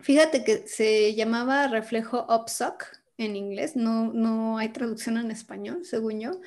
Fíjate 0.00 0.44
que 0.44 0.68
se 0.68 1.14
llamaba 1.16 1.66
reflejo 1.66 2.24
upsuck 2.32 2.84
en 3.16 3.34
inglés, 3.34 3.74
no, 3.74 4.12
no 4.12 4.58
hay 4.58 4.68
traducción 4.68 5.16
en 5.18 5.32
español, 5.32 5.84
según 5.84 6.20
yo, 6.20 6.40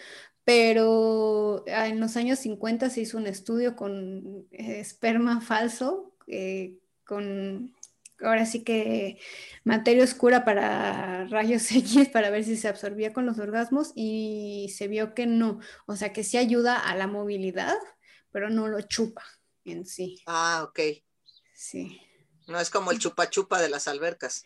pero 0.44 1.64
ah, 1.74 1.88
en 1.88 2.00
los 2.00 2.18
años 2.18 2.40
50 2.40 2.90
se 2.90 3.02
hizo 3.02 3.18
un 3.18 3.28
estudio 3.28 3.76
con 3.76 4.48
eh, 4.52 4.80
esperma 4.80 5.42
falso, 5.42 6.16
eh, 6.28 6.78
con 7.06 7.74
ahora 8.24 8.46
sí 8.46 8.64
que 8.64 9.20
materia 9.64 10.04
oscura 10.04 10.46
para 10.46 11.26
rayos 11.28 11.72
X 11.72 12.10
para 12.10 12.30
ver 12.30 12.44
si 12.44 12.56
se 12.58 12.68
absorbía 12.68 13.14
con 13.14 13.26
los 13.26 13.40
orgasmos 13.40 13.92
y 13.96 14.72
se 14.76 14.88
vio 14.88 15.14
que 15.14 15.26
no, 15.26 15.60
o 15.88 15.96
sea 15.96 16.14
que 16.14 16.24
sí 16.24 16.38
ayuda 16.38 16.78
a 16.80 16.96
la 16.96 17.08
movilidad, 17.08 17.78
pero 18.32 18.50
no 18.50 18.68
lo 18.68 18.82
chupa 18.82 19.24
en 19.66 19.86
sí, 19.86 20.22
Ah, 20.26 20.64
ok. 20.68 20.80
sí. 21.54 22.02
No 22.48 22.60
es 22.60 22.70
como 22.70 22.92
el 22.92 23.00
chupa 23.00 23.30
chupa 23.30 23.62
de 23.62 23.70
las 23.70 23.88
albercas. 23.88 24.44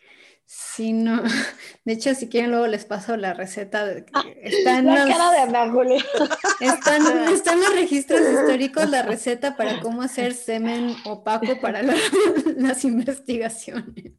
Sí, 0.48 0.92
no. 0.92 1.22
De 1.84 1.92
hecho, 1.92 2.14
si 2.14 2.28
quieren, 2.28 2.50
luego 2.52 2.66
les 2.68 2.84
paso 2.84 3.16
la 3.16 3.34
receta. 3.34 3.84
de- 3.84 4.06
Está 4.42 4.78
en, 4.78 4.86
La 4.86 5.04
los, 5.04 5.16
cara 5.16 5.30
de 5.32 5.38
Ana 5.40 5.70
Julia. 5.72 6.04
están- 6.60 7.60
los 7.60 7.74
registros 7.74 8.20
históricos 8.20 8.88
la 8.88 9.02
receta 9.02 9.56
para 9.56 9.80
cómo 9.80 10.02
hacer 10.02 10.34
semen 10.34 10.94
opaco 11.04 11.60
para 11.60 11.82
la- 11.82 11.94
las 12.56 12.84
investigaciones. 12.84 14.12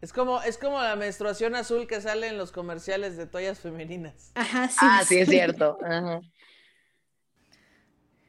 Es 0.00 0.12
como, 0.12 0.40
es 0.42 0.58
como 0.58 0.80
la 0.80 0.94
menstruación 0.94 1.56
azul 1.56 1.88
que 1.88 2.00
sale 2.00 2.28
en 2.28 2.38
los 2.38 2.52
comerciales 2.52 3.16
de 3.16 3.26
toallas 3.26 3.58
femeninas. 3.58 4.30
Ajá, 4.36 4.68
sí. 4.68 4.76
Ah, 4.80 5.02
sí, 5.04 5.18
es 5.18 5.28
cierto. 5.28 5.76
Ajá. 5.84 6.20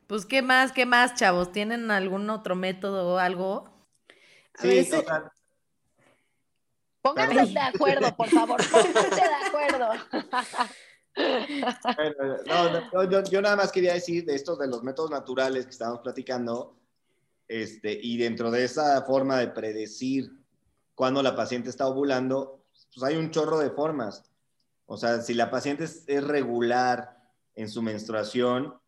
Pues, 0.07 0.25
¿qué 0.25 0.41
más? 0.41 0.71
¿Qué 0.71 0.87
más, 0.87 1.13
chavos? 1.13 1.51
¿Tienen 1.51 1.91
algún 1.91 2.27
otro 2.31 2.55
método 2.55 3.13
o 3.13 3.17
algo? 3.19 3.87
Ver, 4.63 4.71
Sí, 4.71 4.77
ese- 4.79 4.97
o 4.97 5.03
sea, 5.03 5.31
Pónganse 7.01 7.53
de 7.53 7.59
acuerdo, 7.59 8.15
por 8.15 8.29
favor. 8.29 8.61
Pónganse 8.69 9.15
de 9.15 9.47
acuerdo. 9.47 9.89
Bueno, 11.15 12.87
no, 12.93 13.09
yo, 13.09 13.23
yo 13.23 13.41
nada 13.41 13.57
más 13.57 13.71
quería 13.73 13.93
decir 13.93 14.23
de 14.25 14.35
estos 14.35 14.57
de 14.57 14.67
los 14.67 14.83
métodos 14.83 15.11
naturales 15.11 15.65
que 15.65 15.71
estábamos 15.71 16.01
platicando, 16.01 16.77
este, 17.47 17.99
y 18.01 18.17
dentro 18.17 18.51
de 18.51 18.63
esa 18.63 19.01
forma 19.01 19.37
de 19.37 19.49
predecir 19.49 20.31
cuándo 20.95 21.21
la 21.21 21.35
paciente 21.35 21.69
está 21.69 21.87
ovulando, 21.87 22.63
pues 22.93 23.03
hay 23.03 23.17
un 23.17 23.31
chorro 23.31 23.57
de 23.59 23.71
formas. 23.71 24.31
O 24.85 24.97
sea, 24.97 25.21
si 25.21 25.33
la 25.33 25.51
paciente 25.51 25.83
es, 25.85 26.03
es 26.07 26.23
regular 26.23 27.17
en 27.55 27.67
su 27.69 27.81
menstruación, 27.81 28.79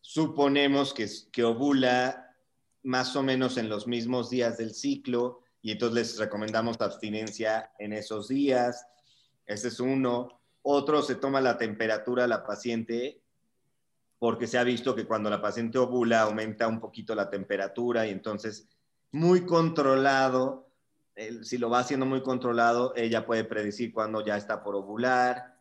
suponemos 0.00 0.92
que, 0.92 1.08
que 1.32 1.44
ovula 1.44 2.34
más 2.82 3.16
o 3.16 3.22
menos 3.22 3.56
en 3.56 3.68
los 3.68 3.86
mismos 3.86 4.30
días 4.30 4.58
del 4.58 4.74
ciclo 4.74 5.42
y 5.62 5.72
entonces 5.72 5.94
les 5.94 6.18
recomendamos 6.18 6.80
abstinencia 6.80 7.72
en 7.78 7.92
esos 7.92 8.28
días. 8.28 8.86
Ese 9.46 9.68
es 9.68 9.80
uno. 9.80 10.40
Otro 10.62 11.02
se 11.02 11.14
toma 11.16 11.40
la 11.40 11.56
temperatura 11.58 12.24
a 12.24 12.28
la 12.28 12.44
paciente 12.46 13.20
porque 14.18 14.46
se 14.46 14.58
ha 14.58 14.64
visto 14.64 14.94
que 14.94 15.06
cuando 15.06 15.30
la 15.30 15.40
paciente 15.40 15.78
ovula 15.78 16.22
aumenta 16.22 16.66
un 16.66 16.80
poquito 16.80 17.14
la 17.14 17.30
temperatura 17.30 18.06
y 18.06 18.10
entonces 18.10 18.68
muy 19.12 19.46
controlado, 19.46 20.68
si 21.42 21.58
lo 21.58 21.70
va 21.70 21.80
haciendo 21.80 22.04
muy 22.06 22.22
controlado, 22.22 22.92
ella 22.96 23.26
puede 23.26 23.44
predecir 23.44 23.92
cuándo 23.92 24.24
ya 24.24 24.36
está 24.36 24.62
por 24.62 24.74
ovular. 24.76 25.56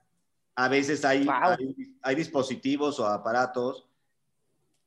A 0.55 0.67
veces 0.69 1.05
hay, 1.05 1.25
Wow. 1.25 1.33
hay, 1.36 1.75
hay 2.01 2.15
dispositivos 2.15 2.99
o 2.99 3.07
aparatos 3.07 3.88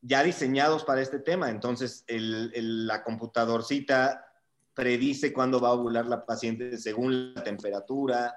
ya 0.02 0.22
diseñados 0.22 0.84
para 0.84 1.00
este 1.02 1.18
tema, 1.18 1.50
entonces 1.50 2.04
el- 2.06 2.50
el- 2.54 2.86
la 2.86 3.04
computadorcita 3.04 4.29
predice 4.74 5.32
cuándo 5.32 5.60
va 5.60 5.68
a 5.68 5.72
ovular 5.72 6.06
la 6.06 6.24
paciente 6.24 6.76
según 6.78 7.34
la 7.34 7.42
temperatura. 7.42 8.34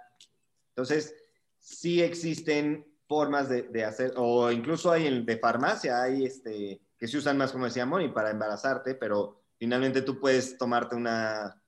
Entonces, 0.70 1.16
sí 1.60 2.02
existen 2.02 2.86
formas 3.08 3.50
de, 3.50 3.64
de 3.64 3.86
hacer, 3.86 4.14
o 4.18 4.52
incluso 4.52 4.92
hay 4.92 5.08
en, 5.08 5.26
de 5.26 5.38
farmacia, 5.38 6.02
hay 6.02 6.26
este, 6.26 6.82
que 6.98 7.08
se 7.08 7.18
usan 7.18 7.38
más, 7.38 7.52
como 7.52 7.66
decía 7.66 7.86
Moni, 7.86 8.10
para 8.10 8.32
embarazarte, 8.32 8.96
pero 8.96 9.42
finalmente 9.60 10.02
tú 10.02 10.20
puedes 10.20 10.58
tomarte 10.58 10.96
una, 10.96 11.62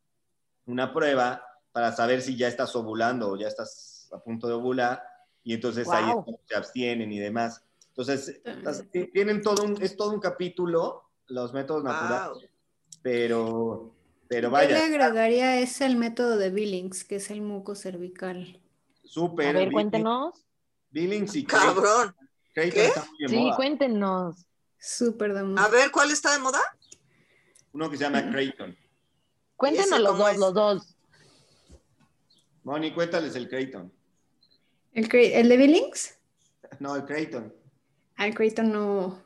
una 0.65 0.91
prueba 0.93 1.45
para 1.71 1.91
saber 1.91 2.21
si 2.21 2.35
ya 2.35 2.47
estás 2.47 2.75
ovulando 2.75 3.31
o 3.31 3.37
ya 3.37 3.47
estás 3.47 4.09
a 4.11 4.19
punto 4.19 4.47
de 4.47 4.53
ovular, 4.53 5.03
y 5.43 5.53
entonces 5.53 5.87
ahí 5.89 6.05
Wow. 6.05 6.23
cuando 6.23 6.41
se 6.45 6.55
abstienen 6.55 7.11
y 7.11 7.19
demás. 7.19 7.61
Entonces, 7.89 8.41
las- 8.63 8.83
tienen 9.13 9.41
todo 9.41 9.63
un, 9.63 9.81
es 9.81 9.95
todo 9.95 10.11
un 10.11 10.19
capítulo, 10.19 11.03
los 11.27 11.53
métodos 11.53 11.83
naturales, 11.83 12.49
Wow. 13.03 13.93
Pero, 14.27 14.51
pero 14.51 14.63
Yo 14.63 14.67
le 14.69 14.81
vaya, 14.81 14.85
agregaría 14.85 15.59
es 15.59 15.81
el 15.81 15.95
método 15.97 16.37
de 16.37 16.49
Billings, 16.49 17.03
que 17.03 17.17
es 17.17 17.29
el 17.31 17.41
muco 17.41 17.75
cervical. 17.75 18.61
súper. 19.03 19.47
A 19.47 19.51
ver, 19.53 19.67
Billings- 19.69 19.73
cuéntenos. 19.73 20.45
Billings 20.91 21.35
y. 21.35 21.45
Cabrón. 21.45 22.15
¿Qué? 22.53 22.63
está 22.67 23.05
muy 23.05 23.17
de 23.19 23.29
Sí, 23.29 23.35
moda. 23.37 23.55
cuéntenos. 23.55 24.45
Súper 24.79 25.33
de 25.33 25.39
A 25.39 25.43
moda. 25.43 25.67
ver, 25.69 25.91
¿cuál 25.91 26.11
está 26.11 26.31
de 26.33 26.39
moda? 26.39 26.61
Uno 27.73 27.89
que 27.89 27.97
se 27.97 28.03
llama 28.05 28.29
Creighton. 28.31 28.77
Cuéntenos 29.57 29.99
los 29.99 30.17
dos, 30.17 30.31
es? 30.31 30.37
los 30.37 30.53
dos. 30.53 30.95
Moni, 32.63 32.93
cuéntales 32.93 33.35
el 33.35 33.47
Creighton. 33.49 33.91
¿El, 34.93 35.09
cre- 35.09 35.31
el 35.35 35.49
de 35.49 35.57
Billings? 35.57 36.17
No, 36.79 36.95
el 36.95 37.05
Creighton. 37.05 37.53
Al 38.15 38.33
Creighton 38.33 38.71
no 38.71 39.24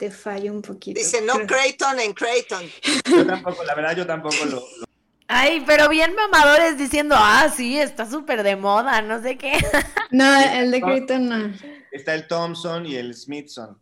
te 0.00 0.10
fallo 0.10 0.50
un 0.50 0.62
poquito. 0.62 0.98
Dice, 0.98 1.20
no 1.20 1.34
Creighton 1.46 2.00
en 2.00 2.14
Creighton. 2.14 2.64
Yo 3.04 3.26
tampoco, 3.26 3.62
la 3.64 3.74
verdad, 3.74 3.94
yo 3.94 4.06
tampoco 4.06 4.34
lo. 4.46 4.52
lo- 4.52 4.86
Ay, 5.28 5.62
pero 5.66 5.90
bien 5.90 6.14
mamadores 6.14 6.78
diciendo, 6.78 7.14
ah, 7.18 7.52
sí, 7.54 7.78
está 7.78 8.08
súper 8.10 8.42
de 8.42 8.56
moda, 8.56 9.02
no 9.02 9.22
sé 9.22 9.36
qué. 9.36 9.52
No, 10.10 10.40
el 10.40 10.70
de 10.72 10.80
Creighton 10.80 11.28
no. 11.28 11.54
Está 11.92 12.14
el 12.14 12.26
Thompson 12.26 12.84
y 12.86 12.96
el 12.96 13.14
Smithson. 13.14 13.78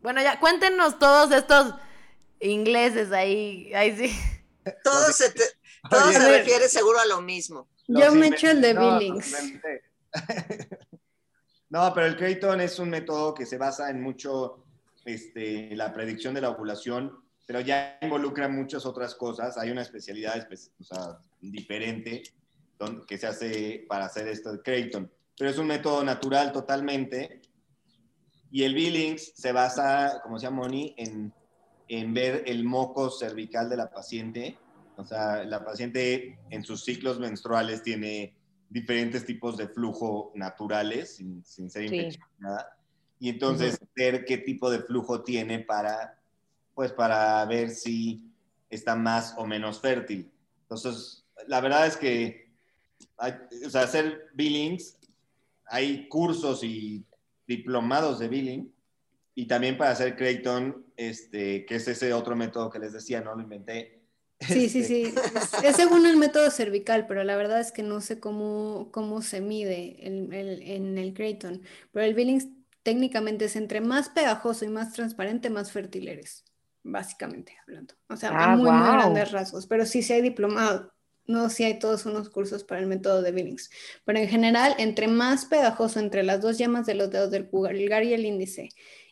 Bueno, 0.00 0.22
ya, 0.22 0.38
cuéntenos 0.40 0.98
todos 0.98 1.32
estos 1.32 1.74
ingleses 2.40 3.10
ahí. 3.12 3.70
Ahí 3.74 3.94
sí. 3.96 4.18
Todo 4.84 5.12
se, 5.12 5.30
te- 5.32 5.42
todo 5.90 6.08
Oye, 6.08 6.16
se 6.18 6.28
refiere 6.38 6.68
seguro 6.68 6.98
a 7.00 7.06
lo 7.06 7.20
mismo. 7.20 7.68
Yo 7.88 8.06
Los 8.06 8.14
me 8.14 8.28
echo 8.28 8.48
el 8.48 8.62
de. 8.62 8.72
No, 8.72 8.98
Billings. 8.98 9.26
inventé. 9.42 9.82
No, 11.70 11.92
pero 11.94 12.06
el 12.06 12.16
Creighton 12.16 12.60
es 12.60 12.78
un 12.78 12.90
método 12.90 13.32
que 13.34 13.46
se 13.46 13.56
basa 13.56 13.90
en 13.90 14.02
mucho 14.02 14.64
este, 15.04 15.74
la 15.76 15.92
predicción 15.92 16.34
de 16.34 16.40
la 16.40 16.50
ovulación, 16.50 17.16
pero 17.46 17.60
ya 17.60 17.98
involucra 18.02 18.48
muchas 18.48 18.84
otras 18.86 19.14
cosas. 19.14 19.56
Hay 19.56 19.70
una 19.70 19.82
especialidad 19.82 20.36
espe- 20.36 20.70
o 20.90 21.18
diferente 21.40 22.22
que 23.06 23.18
se 23.18 23.26
hace 23.26 23.84
para 23.88 24.06
hacer 24.06 24.26
esto 24.28 24.52
de 24.52 24.62
Creighton, 24.62 25.10
pero 25.38 25.50
es 25.50 25.58
un 25.58 25.66
método 25.66 26.02
natural 26.02 26.50
totalmente. 26.52 27.40
Y 28.50 28.64
el 28.64 28.74
Billings 28.74 29.32
se 29.36 29.52
basa, 29.52 30.20
como 30.22 30.36
decía 30.36 30.50
Moni, 30.50 30.94
en, 30.98 31.32
en 31.88 32.14
ver 32.14 32.42
el 32.46 32.64
moco 32.64 33.10
cervical 33.10 33.68
de 33.70 33.76
la 33.76 33.90
paciente. 33.90 34.58
O 34.96 35.04
sea, 35.04 35.44
la 35.44 35.64
paciente 35.64 36.38
en 36.50 36.64
sus 36.64 36.84
ciclos 36.84 37.20
menstruales 37.20 37.82
tiene 37.82 38.34
diferentes 38.70 39.26
tipos 39.26 39.56
de 39.56 39.68
flujo 39.68 40.32
naturales, 40.34 41.16
sin, 41.16 41.44
sin 41.44 41.68
ser 41.70 41.88
Sí. 41.90 42.18
nada. 42.38 42.76
y 43.18 43.28
entonces 43.28 43.78
ver 43.94 44.24
qué 44.24 44.38
tipo 44.38 44.70
de 44.70 44.78
flujo 44.78 45.22
tiene 45.22 45.58
para, 45.58 46.18
pues 46.74 46.90
para 46.90 47.44
ver 47.44 47.68
si 47.68 48.24
está 48.70 48.96
más 48.96 49.34
o 49.36 49.46
menos 49.46 49.78
fértil. 49.78 50.30
Entonces, 50.62 51.26
la 51.46 51.60
verdad 51.60 51.86
es 51.86 51.98
que, 51.98 52.48
o 53.66 53.68
sea, 53.68 53.82
hacer 53.82 54.28
billings, 54.32 54.96
hay 55.66 56.08
cursos 56.08 56.64
y 56.64 57.04
diplomados 57.46 58.18
de 58.20 58.28
billing, 58.28 58.72
y 59.34 59.46
también 59.46 59.76
para 59.76 59.90
hacer 59.90 60.16
Creighton, 60.16 60.86
este, 60.96 61.66
que 61.66 61.74
es 61.74 61.88
ese 61.88 62.14
otro 62.14 62.34
método 62.36 62.70
que 62.70 62.78
les 62.78 62.92
decía, 62.94 63.20
¿no? 63.20 63.34
Lo 63.34 63.42
inventé. 63.42 63.99
Sí, 64.40 64.68
sí, 64.68 64.84
sí. 64.84 65.14
Es 65.62 65.76
según 65.76 66.06
el 66.06 66.16
método 66.16 66.50
cervical, 66.50 67.06
pero 67.06 67.24
la 67.24 67.36
verdad 67.36 67.60
es 67.60 67.72
que 67.72 67.82
no 67.82 68.00
sé 68.00 68.20
cómo, 68.20 68.90
cómo 68.92 69.22
se 69.22 69.40
mide 69.40 70.06
el, 70.06 70.32
el, 70.32 70.62
en 70.62 70.98
el 70.98 71.14
Creighton. 71.14 71.62
Pero 71.92 72.06
el 72.06 72.14
Billings 72.14 72.48
técnicamente 72.82 73.44
es 73.44 73.56
entre 73.56 73.80
más 73.80 74.08
pegajoso 74.08 74.64
y 74.64 74.68
más 74.68 74.92
transparente, 74.92 75.50
más 75.50 75.72
fértil 75.72 76.08
eres, 76.08 76.44
básicamente 76.82 77.56
hablando. 77.66 77.94
O 78.08 78.16
sea, 78.16 78.30
Ah, 78.30 78.56
muy, 78.56 78.70
muy 78.72 78.90
grandes 78.90 79.30
rasgos. 79.30 79.66
Pero 79.66 79.84
sí, 79.86 80.02
sí 80.02 80.14
hay 80.14 80.22
diplomado. 80.22 80.92
No, 81.26 81.48
sí 81.48 81.62
hay 81.64 81.78
todos 81.78 82.06
unos 82.06 82.28
cursos 82.30 82.64
para 82.64 82.80
el 82.80 82.88
método 82.88 83.22
de 83.22 83.30
Billings. 83.30 83.70
Pero 84.04 84.18
en 84.18 84.28
general, 84.28 84.74
entre 84.78 85.06
más 85.06 85.44
pegajoso 85.44 86.00
entre 86.00 86.24
las 86.24 86.40
dos 86.40 86.58
yemas 86.58 86.86
de 86.86 86.94
los 86.94 87.10
dedos 87.10 87.30
del 87.30 87.46
pulgar 87.48 87.76
y 88.04 88.14
el 88.14 88.24
índice, 88.26 88.70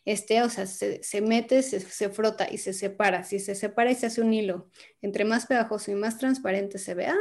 este, 0.08 0.40
o 0.42 0.48
sea, 0.48 0.66
se, 0.66 1.02
se 1.02 1.20
mete, 1.20 1.62
se, 1.62 1.80
se 1.80 2.08
frota 2.08 2.50
y 2.50 2.56
se 2.56 2.72
separa. 2.72 3.24
Si 3.24 3.38
se 3.38 3.54
separa 3.54 3.90
y 3.90 3.94
se 3.94 4.06
hace 4.06 4.22
un 4.22 4.32
hilo, 4.32 4.70
entre 5.02 5.26
más 5.26 5.44
pegajoso 5.44 5.90
y 5.90 5.96
más 5.96 6.16
transparente 6.16 6.78
se 6.78 6.94
vea, 6.94 7.14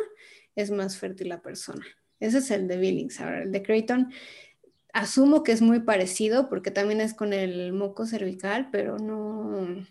es 0.56 0.72
más 0.72 0.98
fértil 0.98 1.28
la 1.28 1.42
persona. 1.42 1.86
Ese 2.22 2.38
es 2.38 2.50
el 2.50 2.70
de 2.70 2.78
Billings. 2.78 3.20
Ahora, 3.20 3.44
el 3.44 3.52
de 3.52 3.62
Creighton, 3.62 4.14
asumo 4.94 5.44
que 5.44 5.52
es 5.52 5.62
muy 5.62 5.82
parecido 5.82 6.48
porque 6.48 6.72
también 6.72 7.02
es 7.02 7.14
con 7.14 7.34
el 7.34 7.74
moco 7.74 8.06
cervical, 8.06 8.70
pero 8.72 8.98
no. 8.98 9.86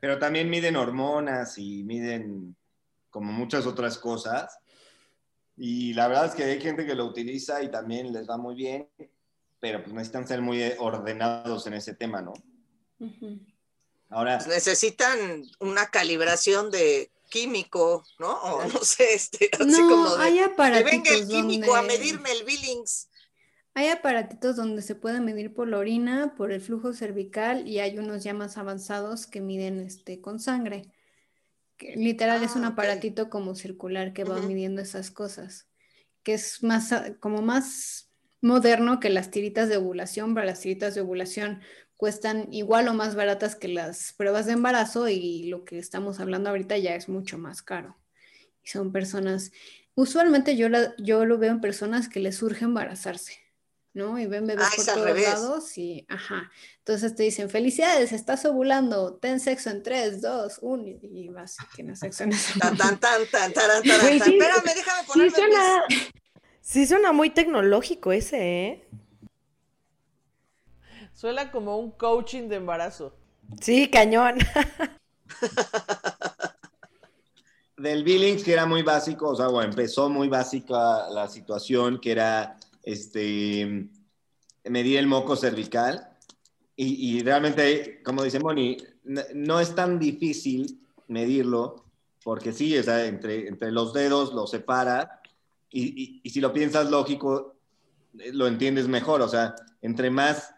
Pero 0.00 0.18
también 0.18 0.50
miden 0.50 0.74
hormonas 0.74 1.56
y 1.56 1.84
miden 1.84 2.56
como 3.10 3.30
muchas 3.30 3.64
otras 3.64 3.96
cosas. 3.96 4.58
Y 5.56 5.94
la 5.94 6.08
verdad 6.08 6.26
es 6.26 6.34
que 6.34 6.42
hay 6.42 6.60
gente 6.60 6.84
que 6.84 6.96
lo 6.96 7.06
utiliza 7.06 7.62
y 7.62 7.70
también 7.70 8.12
les 8.12 8.28
va 8.28 8.36
muy 8.36 8.56
bien, 8.56 8.88
pero 9.64 9.82
pues 9.82 9.94
necesitan 9.94 10.28
ser 10.28 10.42
muy 10.42 10.62
ordenados 10.78 11.66
en 11.66 11.72
ese 11.72 11.94
tema, 11.94 12.20
¿no? 12.20 12.34
Ahora, 14.10 14.36
Pues 14.36 14.48
necesitan 14.48 15.42
una 15.58 15.86
calibración 15.86 16.70
de 16.70 17.10
químico, 17.30 18.04
¿no? 18.18 18.34
O 18.42 18.62
no 18.68 18.80
sé, 18.80 19.14
este, 19.14 19.48
así 19.58 19.80
como 19.80 20.16
de, 20.16 20.22
hay 20.22 20.34
que 20.34 20.44
aparatitos 20.44 20.92
venga 20.92 21.14
el 21.14 21.26
químico 21.26 21.74
a 21.74 21.80
medirme 21.80 22.30
el 22.32 22.44
Billings. 22.44 23.08
Hay 23.72 23.88
aparatitos 23.88 24.56
donde 24.56 24.82
se 24.82 24.96
puede 24.96 25.22
medir 25.22 25.54
por 25.54 25.66
la 25.66 25.78
orina, 25.78 26.34
por 26.36 26.52
el 26.52 26.60
flujo 26.60 26.92
cervical 26.92 27.66
y 27.66 27.78
hay 27.78 27.98
unos 27.98 28.22
ya 28.22 28.34
más 28.34 28.58
avanzados 28.58 29.26
que 29.26 29.40
miden 29.40 29.80
este, 29.80 30.20
con 30.20 30.40
sangre. 30.40 30.92
Que 31.78 31.96
literal 31.96 32.44
es 32.44 32.54
un 32.54 32.64
Ah, 32.64 32.68
aparatito 32.68 33.30
como 33.30 33.54
circular 33.54 34.12
que 34.12 34.24
va 34.24 34.36
Ujú. 34.40 34.46
midiendo 34.46 34.82
esas 34.82 35.10
cosas, 35.10 35.68
que 36.22 36.34
es 36.34 36.62
más 36.62 36.90
como 37.18 37.40
más 37.40 38.10
moderno 38.44 39.00
que 39.00 39.08
las 39.10 39.30
tiritas 39.30 39.68
de 39.68 39.78
ovulación, 39.78 40.34
pero 40.34 40.46
las 40.46 40.60
tiritas 40.60 40.94
de 40.94 41.00
ovulación 41.00 41.62
cuestan 41.96 42.52
igual 42.52 42.86
o 42.88 42.94
más 42.94 43.14
baratas 43.14 43.56
que 43.56 43.68
las 43.68 44.12
pruebas 44.12 44.46
de 44.46 44.52
embarazo 44.52 45.08
y 45.08 45.44
lo 45.44 45.64
que 45.64 45.78
estamos 45.78 46.20
hablando 46.20 46.50
ahorita 46.50 46.76
ya 46.76 46.94
es 46.94 47.08
mucho 47.08 47.38
más 47.38 47.62
caro. 47.62 47.96
Y 48.62 48.68
son 48.68 48.92
personas, 48.92 49.50
usualmente 49.94 50.56
yo, 50.56 50.68
la- 50.68 50.94
yo 50.98 51.24
lo 51.24 51.38
veo 51.38 51.52
en 51.52 51.60
personas 51.60 52.08
que 52.08 52.20
les 52.20 52.36
surge 52.36 52.64
embarazarse. 52.64 53.38
¿no? 53.94 54.18
Y 54.18 54.26
ven 54.26 54.44
bebés 54.44 54.66
Ah, 54.66 54.72
por 54.74 54.84
todos 54.86 55.06
revés. 55.06 55.24
lados 55.24 55.78
y, 55.78 56.04
ajá. 56.08 56.50
Entonces 56.78 57.14
te 57.14 57.22
dicen, 57.22 57.48
felicidades, 57.48 58.10
estás 58.10 58.44
ovulando, 58.44 59.14
ten 59.18 59.38
sexo 59.38 59.70
en 59.70 59.84
3, 59.84 60.20
2, 60.20 60.58
1 60.62 60.84
y 61.00 61.28
vas 61.28 61.56
y 61.62 61.76
tienes 61.76 62.00
sexo 62.00 62.24
en 62.24 62.32
ese 62.32 62.58
Tan, 62.58 62.76
tan, 62.76 62.98
tan, 62.98 63.24
tan, 63.30 63.52
taran, 63.52 63.84
taran, 63.84 64.18
tan. 64.18 64.28
sí, 64.28 64.36
Espérame, 64.36 64.64
déjame 64.74 65.00
Sí 65.02 65.06
ponerme 65.06 65.30
suena, 65.30 65.84
Sí 66.66 66.86
suena 66.86 67.12
muy 67.12 67.28
tecnológico 67.28 68.10
ese, 68.10 68.66
¿eh? 68.66 68.88
Suena 71.12 71.52
como 71.52 71.78
un 71.78 71.90
coaching 71.90 72.48
de 72.48 72.56
embarazo. 72.56 73.14
Sí, 73.60 73.90
cañón. 73.90 74.38
del 77.76 78.02
Billings, 78.02 78.42
que 78.42 78.54
era 78.54 78.64
muy 78.64 78.82
básico, 78.82 79.28
o 79.28 79.36
sea, 79.36 79.48
bueno, 79.48 79.68
empezó 79.68 80.08
muy 80.08 80.28
básica 80.28 81.06
la 81.10 81.28
situación, 81.28 82.00
que 82.00 82.12
era 82.12 82.56
este, 82.82 83.90
medir 84.64 84.98
el 84.98 85.06
moco 85.06 85.36
cervical. 85.36 86.16
Y, 86.76 87.18
y 87.18 87.22
realmente, 87.22 88.02
como 88.02 88.22
dice 88.22 88.40
Moni, 88.40 88.78
n- 89.04 89.26
no 89.34 89.60
es 89.60 89.74
tan 89.74 89.98
difícil 89.98 90.80
medirlo, 91.08 91.84
porque 92.24 92.54
sí, 92.54 92.76
o 92.78 92.82
sea, 92.82 93.04
entre, 93.04 93.48
entre 93.48 93.70
los 93.70 93.92
dedos 93.92 94.32
lo 94.32 94.46
separa, 94.46 95.20
y, 95.74 96.30
si 96.30 96.40
lo 96.40 96.52
piensas 96.52 96.90
lógico, 96.90 97.56
eh, 98.18 98.32
lo 98.32 98.46
entiendes 98.46 98.86
mejor, 98.86 99.22
o 99.22 99.28
sea, 99.28 99.56
entre 99.82 100.08
más 100.10 100.54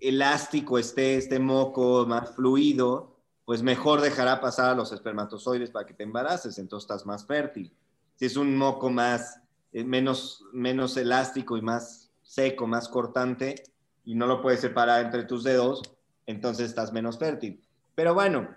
elástico 0.00 0.78
esté 0.78 1.16
este 1.16 1.38
moco, 1.38 2.06
más 2.06 2.34
fluido, 2.34 3.16
pues 3.44 3.62
mejor 3.62 4.00
dejará 4.00 4.40
pasar 4.40 4.70
a 4.70 4.74
los 4.74 4.92
espermatozoides 4.92 5.70
para 5.70 5.86
que 5.86 5.94
te 5.94 6.02
embaraces, 6.02 6.58
entonces 6.58 6.84
estás 6.84 7.06
más 7.06 7.26
fértil. 7.26 7.72
Si 8.16 8.24
es 8.24 8.36
un 8.36 8.56
moco 8.56 8.90
más, 8.90 9.40
eh, 9.72 9.84
menos, 9.84 10.44
menos 10.52 10.96
elástico 10.96 11.56
y 11.56 11.62
más 11.62 12.10
seco, 12.22 12.66
más 12.66 12.88
cortante, 12.88 13.62
y 14.04 14.14
no 14.14 14.26
lo 14.26 14.40
puedes 14.40 14.60
separar 14.60 15.04
entre 15.04 15.24
tus 15.24 15.44
dedos, 15.44 15.82
entonces 16.26 16.70
estás 16.70 16.92
menos 16.92 17.18
fértil. 17.18 17.62
Pero 17.94 18.14
bueno, 18.14 18.48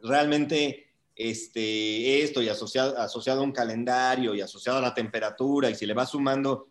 realmente 0.00 0.85
este, 1.16 2.22
esto 2.22 2.42
y 2.42 2.48
asociado, 2.48 2.96
asociado 2.98 3.40
a 3.40 3.44
un 3.44 3.52
calendario 3.52 4.34
y 4.34 4.42
asociado 4.42 4.78
a 4.78 4.82
la 4.82 4.94
temperatura, 4.94 5.70
y 5.70 5.74
si 5.74 5.86
le 5.86 5.94
vas 5.94 6.10
sumando 6.10 6.68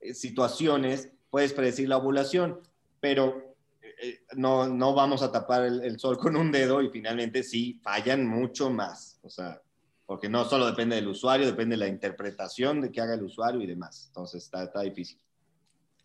eh, 0.00 0.14
situaciones, 0.14 1.10
puedes 1.28 1.52
predecir 1.52 1.88
la 1.88 1.98
ovulación, 1.98 2.60
pero 3.00 3.56
eh, 3.82 4.20
no, 4.36 4.68
no 4.68 4.94
vamos 4.94 5.22
a 5.22 5.32
tapar 5.32 5.64
el, 5.64 5.82
el 5.82 5.98
sol 5.98 6.16
con 6.16 6.36
un 6.36 6.52
dedo 6.52 6.80
y 6.80 6.88
finalmente 6.88 7.42
sí 7.42 7.78
fallan 7.82 8.26
mucho 8.26 8.70
más. 8.70 9.18
O 9.22 9.28
sea, 9.28 9.60
porque 10.06 10.30
no 10.30 10.46
solo 10.46 10.66
depende 10.66 10.96
del 10.96 11.08
usuario, 11.08 11.46
depende 11.46 11.74
de 11.74 11.80
la 11.80 11.88
interpretación 11.88 12.80
de 12.80 12.90
que 12.90 13.00
haga 13.00 13.12
el 13.12 13.24
usuario 13.24 13.60
y 13.60 13.66
demás. 13.66 14.06
Entonces 14.06 14.44
está, 14.44 14.64
está 14.64 14.80
difícil. 14.80 15.18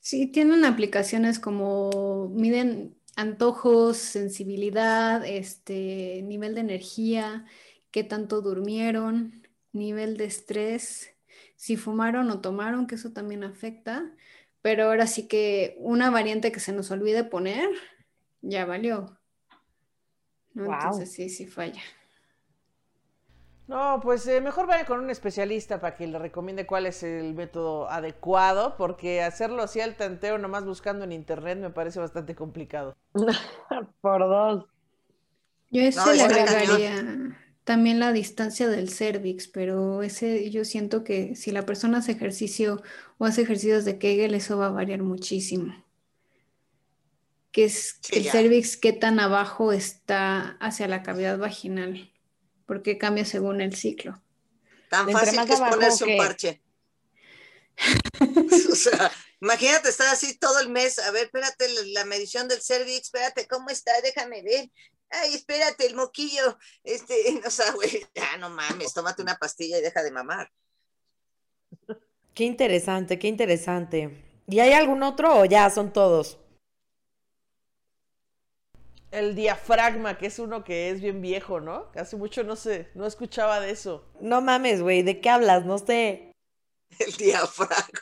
Sí, 0.01 0.27
tienen 0.27 0.65
aplicaciones 0.65 1.39
como 1.39 2.29
miden 2.33 2.97
antojos, 3.15 3.95
sensibilidad, 3.95 5.25
este, 5.25 6.21
nivel 6.23 6.55
de 6.55 6.59
energía, 6.61 7.45
qué 7.93 8.03
tanto 8.03 8.41
durmieron, 8.41 9.47
nivel 9.71 10.17
de 10.17 10.25
estrés, 10.25 11.15
si 11.55 11.77
fumaron 11.77 12.29
o 12.31 12.41
tomaron, 12.41 12.87
que 12.87 12.95
eso 12.95 13.13
también 13.13 13.43
afecta. 13.43 14.11
Pero 14.61 14.85
ahora 14.85 15.05
sí 15.07 15.27
que 15.27 15.75
una 15.77 16.09
variante 16.09 16.51
que 16.51 16.59
se 16.59 16.73
nos 16.73 16.89
olvide 16.89 17.23
poner, 17.23 17.69
ya 18.41 18.65
valió. 18.65 19.17
¿no? 20.53 20.65
Guau. 20.65 20.79
Entonces 20.79 21.11
sí, 21.11 21.29
sí 21.29 21.45
falla. 21.45 21.81
No, 23.67 23.99
pues 24.01 24.27
eh, 24.27 24.41
mejor 24.41 24.65
vaya 24.65 24.85
con 24.85 24.99
un 24.99 25.09
especialista 25.11 25.79
para 25.79 25.95
que 25.95 26.07
le 26.07 26.17
recomiende 26.17 26.65
cuál 26.65 26.87
es 26.87 27.03
el 27.03 27.35
método 27.35 27.89
adecuado, 27.89 28.75
porque 28.75 29.21
hacerlo 29.21 29.61
así 29.61 29.79
al 29.81 29.95
tanteo 29.95 30.37
nomás 30.39 30.65
buscando 30.65 31.05
en 31.05 31.11
internet 31.11 31.59
me 31.59 31.69
parece 31.69 31.99
bastante 31.99 32.33
complicado. 32.33 32.97
por 34.01 34.19
dos. 34.19 34.65
Yo 35.69 35.81
ese 35.81 35.99
No, 35.99 36.11
le 36.11 36.23
agregaría 36.23 37.39
también 37.63 37.99
la 37.99 38.11
distancia 38.11 38.67
del 38.67 38.89
cervix, 38.89 39.47
pero 39.47 40.03
ese 40.03 40.49
yo 40.51 40.65
siento 40.65 41.03
que 41.03 41.35
si 41.35 41.51
la 41.51 41.65
persona 41.65 41.99
hace 41.99 42.11
ejercicio 42.13 42.81
o 43.17 43.25
hace 43.25 43.41
ejercicios 43.43 43.85
de 43.85 43.97
Kegel, 43.99 44.33
eso 44.35 44.57
va 44.57 44.67
a 44.67 44.71
variar 44.71 45.01
muchísimo. 45.01 45.73
Que 47.51 47.65
es 47.65 47.97
Sí, 48.01 48.17
el 48.17 48.23
ya. 48.23 48.31
cervix, 48.31 48.77
qué 48.77 48.93
tan 48.93 49.19
abajo 49.19 49.71
está 49.71 50.57
hacia 50.59 50.87
la 50.87 51.03
cavidad 51.03 51.37
vaginal, 51.37 52.11
porque 52.65 52.97
cambia 52.97 53.25
según 53.25 53.61
el 53.61 53.75
ciclo. 53.75 54.21
Tan 54.89 55.07
Entre 55.09 55.13
fácil 55.25 55.45
que 55.45 55.53
es 55.53 55.59
ponerse 55.59 56.03
un 56.03 56.09
que- 56.09 56.17
parche. 56.17 56.61
o 58.71 58.75
sea, 58.75 59.11
imagínate 59.41 59.89
estar 59.89 60.07
así 60.07 60.37
todo 60.37 60.59
el 60.59 60.69
mes. 60.69 60.99
A 60.99 61.11
ver, 61.11 61.25
espérate, 61.25 61.67
la, 61.69 61.81
la 62.01 62.05
medición 62.05 62.47
del 62.47 62.61
cervix, 62.61 63.03
espérate, 63.05 63.47
¿cómo 63.47 63.69
está? 63.69 63.91
Déjame 64.01 64.41
ver. 64.43 64.69
Ay, 65.13 65.35
espérate, 65.35 65.85
el 65.85 65.95
moquillo. 65.95 66.57
Este, 66.83 67.13
o 67.45 67.49
sea, 67.49 67.71
güey, 67.73 68.05
ya 68.15 68.37
no 68.37 68.49
mames, 68.49 68.93
tómate 68.93 69.21
una 69.21 69.37
pastilla 69.37 69.77
y 69.77 69.81
deja 69.81 70.01
de 70.01 70.11
mamar. 70.11 70.51
Qué 72.33 72.45
interesante, 72.45 73.19
qué 73.19 73.27
interesante. 73.27 74.41
¿Y 74.47 74.59
hay 74.59 74.73
algún 74.73 75.03
otro 75.03 75.39
o 75.39 75.45
ya 75.45 75.69
son 75.69 75.93
todos? 75.93 76.39
El 79.11 79.35
diafragma, 79.35 80.17
que 80.17 80.25
es 80.25 80.39
uno 80.39 80.63
que 80.63 80.89
es 80.89 80.99
bien 80.99 81.21
viejo, 81.21 81.61
¿no? 81.61 81.91
Hace 81.93 82.15
mucho 82.15 82.43
no 82.43 82.55
sé, 82.55 82.89
no 82.95 83.05
escuchaba 83.05 83.59
de 83.59 83.69
eso. 83.69 84.09
No 84.19 84.41
mames, 84.41 84.81
güey, 84.81 85.03
¿de 85.03 85.21
qué 85.21 85.29
hablas? 85.29 85.65
No 85.65 85.77
sé. 85.77 86.31
El 86.99 87.13
diafragma. 87.13 87.99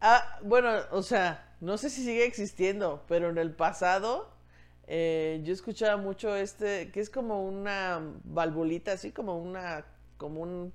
Ah, 0.00 0.38
bueno, 0.42 0.70
o 0.92 1.02
sea, 1.02 1.56
no 1.60 1.76
sé 1.76 1.90
si 1.90 2.04
sigue 2.04 2.24
existiendo, 2.24 3.04
pero 3.08 3.30
en 3.30 3.38
el 3.38 3.52
pasado 3.52 4.35
eh, 4.86 5.40
yo 5.42 5.52
escuchaba 5.52 5.96
mucho 5.96 6.36
este, 6.36 6.90
que 6.92 7.00
es 7.00 7.10
como 7.10 7.42
una 7.42 8.00
valvulita, 8.24 8.92
así 8.92 9.10
como 9.10 9.38
una, 9.38 9.84
como 10.16 10.42
un 10.42 10.72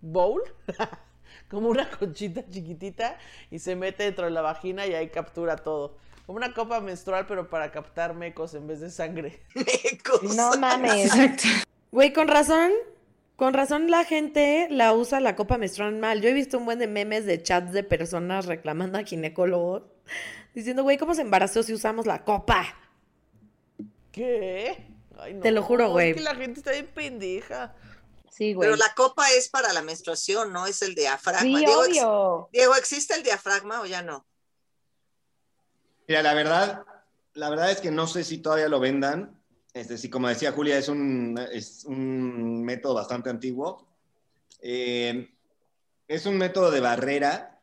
bowl, 0.00 0.42
como 1.48 1.68
una 1.68 1.88
conchita 1.90 2.44
chiquitita 2.48 3.16
y 3.50 3.58
se 3.58 3.74
mete 3.74 4.04
dentro 4.04 4.26
de 4.26 4.32
la 4.32 4.42
vagina 4.42 4.86
y 4.86 4.94
ahí 4.94 5.08
captura 5.08 5.56
todo. 5.56 5.96
Como 6.26 6.36
una 6.36 6.52
copa 6.54 6.80
menstrual, 6.80 7.26
pero 7.26 7.48
para 7.48 7.72
captar 7.72 8.14
mecos 8.14 8.54
en 8.54 8.66
vez 8.66 8.80
de 8.80 8.90
sangre. 8.90 9.40
Mecos. 9.54 10.36
No 10.36 10.52
mames. 10.56 11.06
Exacto. 11.06 11.44
Güey, 11.90 12.12
con 12.12 12.28
razón, 12.28 12.70
con 13.36 13.54
razón 13.54 13.90
la 13.90 14.04
gente 14.04 14.68
la 14.70 14.94
usa 14.94 15.20
la 15.20 15.34
copa 15.34 15.58
menstrual 15.58 15.96
mal. 15.96 16.20
Yo 16.20 16.28
he 16.28 16.32
visto 16.32 16.58
un 16.58 16.64
buen 16.64 16.78
de 16.78 16.86
memes 16.86 17.26
de 17.26 17.42
chats 17.42 17.72
de 17.72 17.82
personas 17.82 18.46
reclamando 18.46 18.98
a 18.98 19.02
ginecólogos 19.02 19.82
diciendo, 20.54 20.84
güey, 20.84 20.96
¿cómo 20.96 21.14
se 21.14 21.22
embarazó 21.22 21.62
si 21.62 21.72
usamos 21.72 22.06
la 22.06 22.24
copa? 22.24 22.66
¿Qué? 24.12 24.86
Ay, 25.18 25.40
Te 25.40 25.50
lo 25.50 25.62
juro, 25.62 25.90
güey. 25.90 26.10
Es 26.10 26.16
que 26.16 26.22
la 26.22 26.34
gente 26.34 26.60
está 26.60 26.72
bien 26.72 26.86
pendeja. 26.88 27.74
Sí, 28.30 28.54
güey. 28.54 28.66
Pero 28.68 28.76
la 28.76 28.94
copa 28.94 29.30
es 29.32 29.48
para 29.48 29.72
la 29.72 29.82
menstruación, 29.82 30.52
no 30.52 30.66
es 30.66 30.82
el 30.82 30.94
diafragma. 30.94 31.40
Sí, 31.40 31.64
Diego, 31.64 31.84
ex- 31.84 31.98
obvio. 31.98 32.48
Diego, 32.52 32.76
¿existe 32.76 33.14
el 33.14 33.22
diafragma 33.22 33.80
o 33.80 33.86
ya 33.86 34.02
no? 34.02 34.26
Mira, 36.08 36.22
la 36.22 36.34
verdad, 36.34 36.84
la 37.34 37.50
verdad 37.50 37.70
es 37.70 37.80
que 37.80 37.90
no 37.90 38.06
sé 38.06 38.24
si 38.24 38.38
todavía 38.38 38.68
lo 38.68 38.80
vendan. 38.80 39.38
Este, 39.74 39.96
sí, 39.96 40.10
como 40.10 40.28
decía 40.28 40.52
Julia, 40.52 40.76
es 40.76 40.88
un, 40.88 41.38
es 41.52 41.84
un 41.84 42.62
método 42.62 42.94
bastante 42.94 43.30
antiguo. 43.30 43.88
Eh, 44.60 45.30
es 46.08 46.26
un 46.26 46.36
método 46.36 46.70
de 46.70 46.80
barrera, 46.80 47.60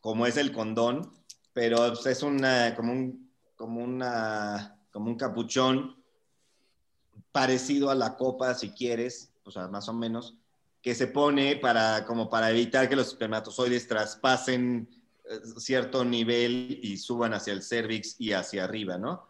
como 0.00 0.26
es 0.26 0.36
el 0.36 0.52
condón, 0.52 1.12
pero 1.52 1.76
pues, 1.92 2.06
es 2.06 2.22
una, 2.22 2.74
como, 2.74 2.92
un, 2.92 3.32
como, 3.56 3.80
una, 3.82 4.79
como 4.90 5.10
un 5.10 5.16
capuchón 5.16 5.96
parecido 7.32 7.90
a 7.90 7.94
la 7.94 8.16
copa, 8.16 8.54
si 8.54 8.70
quieres, 8.70 9.32
o 9.44 9.50
sea, 9.50 9.68
más 9.68 9.88
o 9.88 9.92
menos, 9.92 10.36
que 10.82 10.94
se 10.94 11.06
pone 11.06 11.56
para, 11.56 12.04
como 12.06 12.28
para 12.30 12.50
evitar 12.50 12.88
que 12.88 12.96
los 12.96 13.08
espermatozoides 13.08 13.86
traspasen 13.86 14.88
eh, 15.24 15.38
cierto 15.58 16.04
nivel 16.04 16.80
y 16.82 16.96
suban 16.96 17.34
hacia 17.34 17.52
el 17.52 17.62
cervix 17.62 18.16
y 18.18 18.32
hacia 18.32 18.64
arriba, 18.64 18.96
¿no? 18.98 19.28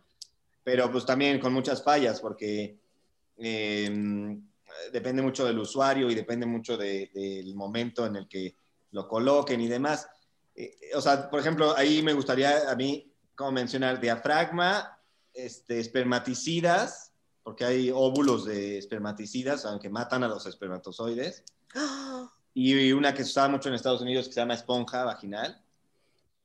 Pero 0.62 0.90
pues 0.92 1.04
también 1.04 1.40
con 1.40 1.52
muchas 1.52 1.82
fallas, 1.82 2.20
porque 2.20 2.78
eh, 3.38 4.38
depende 4.92 5.22
mucho 5.22 5.44
del 5.44 5.58
usuario 5.58 6.10
y 6.10 6.14
depende 6.14 6.46
mucho 6.46 6.76
de- 6.76 7.10
del 7.12 7.54
momento 7.54 8.06
en 8.06 8.16
el 8.16 8.28
que 8.28 8.54
lo 8.92 9.08
coloquen 9.08 9.60
y 9.60 9.68
demás. 9.68 10.08
Eh, 10.54 10.76
o 10.94 11.00
sea, 11.00 11.28
por 11.28 11.40
ejemplo, 11.40 11.74
ahí 11.76 12.02
me 12.02 12.12
gustaría 12.12 12.70
a 12.70 12.76
mí 12.76 13.10
como 13.34 13.52
mencionar 13.52 14.00
diafragma, 14.00 14.99
este, 15.34 15.80
espermaticidas, 15.80 17.12
porque 17.42 17.64
hay 17.64 17.90
óvulos 17.90 18.44
de 18.44 18.78
espermaticidas, 18.78 19.64
aunque 19.64 19.88
matan 19.88 20.24
a 20.24 20.28
los 20.28 20.46
espermatozoides, 20.46 21.44
y 22.54 22.92
una 22.92 23.14
que 23.14 23.24
se 23.24 23.30
usaba 23.30 23.48
mucho 23.48 23.68
en 23.68 23.74
Estados 23.74 24.02
Unidos 24.02 24.26
que 24.26 24.34
se 24.34 24.40
llama 24.40 24.54
esponja 24.54 25.04
vaginal. 25.04 25.62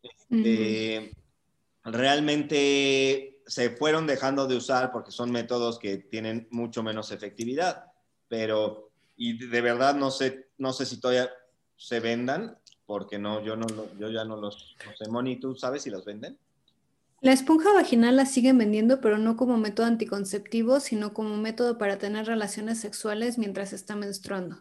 Este, 0.02 1.15
Realmente 1.86 3.41
se 3.45 3.69
fueron 3.69 4.08
dejando 4.08 4.48
de 4.48 4.56
usar 4.56 4.91
porque 4.91 5.12
son 5.12 5.32
métodos 5.32 5.78
que 5.78 5.98
tienen 5.98 6.48
mucho 6.50 6.82
menos 6.82 7.12
efectividad, 7.12 7.91
pero 8.28 8.89
y 9.15 9.48
de 9.48 9.62
verdad 9.62 9.93
no 9.93 10.10
sé, 10.10 10.48
no 10.58 10.74
sé 10.74 10.88
si 10.88 11.00
todavía 11.00 11.30
se 11.78 12.00
vendan, 12.00 12.58
porque 12.88 13.19
no, 13.19 13.43
yo, 13.43 13.56
no, 13.56 13.67
yo 14.00 14.10
ya 14.10 14.26
no 14.26 14.36
los 14.36 14.76
no 14.84 14.95
sé. 14.95 15.12
Moni, 15.12 15.39
¿tú 15.39 15.56
sabes 15.56 15.84
si 15.84 15.91
los 15.91 16.06
venden? 16.06 16.39
La 17.26 17.34
esponja 17.34 17.74
vaginal 17.74 18.16
la 18.18 18.26
siguen 18.28 18.60
vendiendo, 18.60 19.02
pero 19.02 19.18
no 19.18 19.36
como 19.36 19.58
método 19.58 19.88
anticonceptivo, 19.88 20.80
sino 20.80 21.14
como 21.14 21.38
método 21.38 21.78
para 21.80 21.98
tener 21.98 22.28
relaciones 22.28 22.80
sexuales 22.80 23.40
mientras 23.40 23.74
está 23.74 23.96
menstruando. 23.96 24.60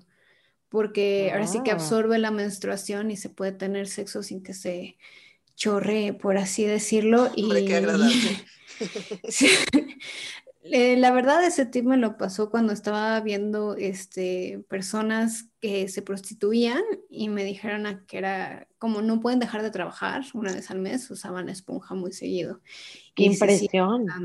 Porque 0.70 1.31
ahora 1.33 1.46
sí 1.46 1.62
que 1.62 1.72
Ah. 1.72 1.74
absorbe 1.74 2.18
la 2.18 2.31
menstruación 2.31 3.11
y 3.11 3.16
se 3.16 3.31
puede 3.31 3.53
tener 3.53 3.88
sexo 3.88 4.22
sin 4.22 4.42
que 4.42 4.55
se 4.55 4.98
chorree, 5.57 6.14
por 6.14 6.38
así 6.38 6.64
decirlo. 6.64 7.33
Hombre, 7.37 7.64
qué 7.64 7.77
agradable. 7.77 8.14
Sí. 9.29 9.48
Eh, 10.66 10.96
La 10.96 11.11
verdad, 11.12 11.44
ese 11.44 11.66
tip 11.66 11.85
me 11.85 11.96
lo 11.98 12.16
pasó 12.16 12.50
cuando 12.50 12.72
estaba 12.72 13.20
viendo 13.20 13.77
este, 13.77 14.64
personas 14.68 15.50
que 15.61 15.88
se 15.88 16.00
prostituían 16.03 16.83
y 17.11 17.29
me 17.29 17.44
dijeron 17.44 17.87
a 17.87 18.07
que 18.07 18.16
era 18.18 18.66
como 18.79 19.03
no 19.03 19.20
pueden 19.20 19.40
dejar 19.40 19.62
de 19.62 19.70
trabajar 19.70 20.22
una 20.33 20.53
vez 20.55 20.70
al 20.70 20.79
mes, 20.81 21.11
usaban 21.11 21.46
la 21.46 21.53
esponja 21.53 21.94
muy 21.94 22.12
seguido. 22.12 22.62
Qué 23.14 23.24
Y 23.24 23.27
impresión. 23.27 24.16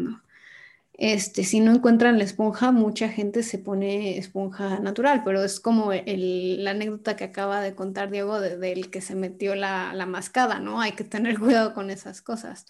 Este, 0.94 1.46
si 1.46 1.62
no 1.62 1.72
encuentran 1.74 2.18
la 2.18 2.26
esponja, 2.26 2.72
mucha 2.74 3.08
gente 3.10 3.42
se 3.44 3.58
pone 3.58 4.18
esponja 4.18 4.80
natural, 4.80 5.22
pero 5.24 5.42
es 5.44 5.60
como 5.62 5.94
el- 5.94 6.64
la 6.64 6.72
anécdota 6.72 7.16
que 7.16 7.24
acaba 7.24 7.62
de 7.62 7.74
contar 7.76 8.12
Diego 8.12 8.42
de- 8.42 8.58
del 8.58 8.90
que 8.92 9.00
se 9.02 9.16
metió 9.16 9.56
la, 9.56 9.94
la 9.94 10.06
mascada, 10.06 10.60
¿no? 10.60 10.82
Hay 10.82 10.92
que 10.94 11.06
tener 11.06 11.40
cuidado 11.40 11.74
con 11.74 11.90
esas 11.90 12.22
cosas. 12.22 12.66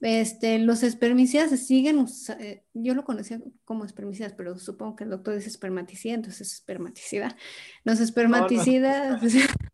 Este, 0.00 0.58
los 0.58 0.82
espermicidas 0.82 1.50
se 1.50 1.56
siguen 1.56 1.98
usa- 1.98 2.36
eh, 2.38 2.64
yo 2.74 2.94
lo 2.94 3.04
conocía 3.04 3.40
como 3.64 3.84
espermicidas, 3.84 4.34
pero 4.34 4.58
supongo 4.58 4.96
que 4.96 5.04
el 5.04 5.10
doctor 5.10 5.34
dice 5.34 5.48
espermaticida, 5.48 6.14
entonces 6.14 6.48
es 6.48 6.54
espermaticida. 6.54 7.36
Los 7.84 8.00
espermaticidas 8.00 9.22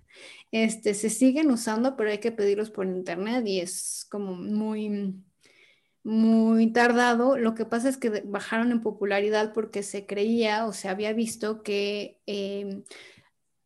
este, 0.52 0.94
se 0.94 1.10
siguen 1.10 1.50
usando, 1.50 1.96
pero 1.96 2.10
hay 2.10 2.18
que 2.18 2.32
pedirlos 2.32 2.70
por 2.70 2.86
internet 2.86 3.44
y 3.46 3.60
es 3.60 4.06
como 4.10 4.34
muy, 4.34 5.16
muy 6.04 6.72
tardado. 6.72 7.36
Lo 7.36 7.54
que 7.54 7.64
pasa 7.64 7.88
es 7.88 7.96
que 7.96 8.22
bajaron 8.24 8.70
en 8.70 8.80
popularidad 8.80 9.52
porque 9.52 9.82
se 9.82 10.06
creía 10.06 10.66
o 10.66 10.72
se 10.72 10.88
había 10.88 11.12
visto 11.12 11.62
que 11.64 12.20
eh, 12.26 12.84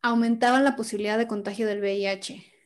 aumentaban 0.01 0.63
la 0.63 0.75
posibilidad 0.75 1.19
de 1.19 1.27
contagio 1.27 1.67
del 1.67 1.81
VIH 1.81 2.56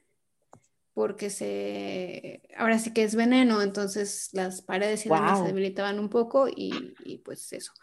porque 0.94 1.30
se, 1.30 2.42
ahora 2.58 2.80
sí 2.80 2.94
que 2.94 3.04
es 3.04 3.16
veneno, 3.16 3.62
entonces 3.62 4.30
las 4.34 4.62
paredes 4.62 5.06
y 5.06 5.10
demás 5.10 5.40
se 5.40 5.46
debilitaban 5.46 6.00
un 6.00 6.10
poco 6.10 6.48
y, 6.48 6.94
y 7.06 7.18
pues 7.20 7.54
eso. 7.54 7.74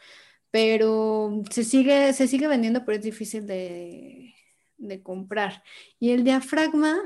Pero 0.51 1.42
se 1.51 1.64
sigue, 1.64 2.12
se 2.12 2.29
sigue 2.29 2.49
vendiendo, 2.49 2.85
pero 2.85 2.97
es 2.99 3.05
difícil 3.05 3.47
de, 3.47 4.35
de 4.79 5.03
comprar. 5.03 5.62
Y 5.99 6.11
el 6.11 6.25
diafragma, 6.25 6.99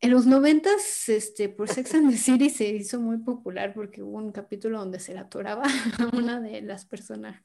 en 0.00 0.10
los 0.10 0.26
noventas, 0.26 1.08
este, 1.08 1.48
por 1.48 1.68
Sex 1.68 1.94
and 1.94 2.10
the 2.10 2.16
City 2.16 2.50
se 2.50 2.68
hizo 2.68 3.00
muy 3.00 3.18
popular 3.18 3.72
porque 3.74 4.02
hubo 4.02 4.18
un 4.18 4.32
capítulo 4.32 4.78
donde 4.78 5.00
se 5.00 5.14
la 5.14 5.22
atoraba 5.22 5.64
a 5.98 6.16
una 6.16 6.40
de 6.40 6.60
las 6.62 6.84
personajes. 6.84 7.44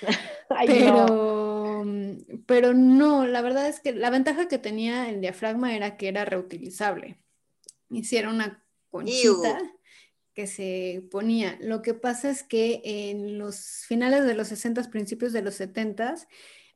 Ay, 0.48 0.84
no. 0.84 1.57
Pero, 1.84 2.40
pero 2.46 2.74
no, 2.74 3.26
la 3.26 3.42
verdad 3.42 3.68
es 3.68 3.80
que 3.80 3.92
la 3.92 4.10
ventaja 4.10 4.48
que 4.48 4.58
tenía 4.58 5.08
el 5.10 5.20
diafragma 5.20 5.74
era 5.74 5.96
que 5.96 6.08
era 6.08 6.24
reutilizable. 6.24 7.18
Hiciera 7.90 8.30
una 8.30 8.64
conchita 8.90 9.60
que 10.34 10.46
se 10.46 11.02
ponía. 11.10 11.58
Lo 11.60 11.82
que 11.82 11.94
pasa 11.94 12.30
es 12.30 12.42
que 12.42 12.80
en 12.84 13.38
los 13.38 13.84
finales 13.86 14.24
de 14.24 14.34
los 14.34 14.48
60, 14.48 14.90
principios 14.90 15.32
de 15.32 15.42
los 15.42 15.54
70, 15.54 16.14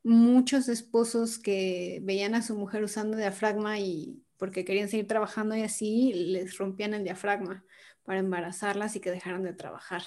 muchos 0.03 0.67
esposos 0.67 1.39
que 1.39 1.99
veían 2.03 2.35
a 2.35 2.41
su 2.41 2.55
mujer 2.55 2.83
usando 2.83 3.15
diafragma 3.17 3.79
y 3.79 4.21
porque 4.37 4.65
querían 4.65 4.89
seguir 4.89 5.07
trabajando 5.07 5.55
y 5.55 5.61
así, 5.61 6.11
les 6.13 6.57
rompían 6.57 6.93
el 6.93 7.05
diafragma 7.05 7.63
para 8.03 8.19
embarazarlas 8.19 8.95
y 8.95 8.99
que 8.99 9.11
dejaran 9.11 9.43
de 9.43 9.53
trabajar. 9.53 10.03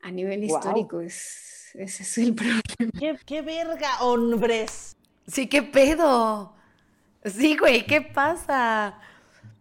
A 0.00 0.10
nivel 0.10 0.44
histórico 0.44 1.00
es, 1.00 1.57
ese 1.74 2.02
es 2.02 2.18
el 2.18 2.34
problema. 2.34 2.62
¿Qué, 2.98 3.18
qué 3.24 3.42
verga, 3.42 4.00
hombres? 4.00 4.96
Sí, 5.26 5.46
qué 5.46 5.62
pedo. 5.62 6.54
Sí, 7.24 7.56
güey, 7.56 7.86
¿qué 7.86 8.00
pasa? 8.00 8.98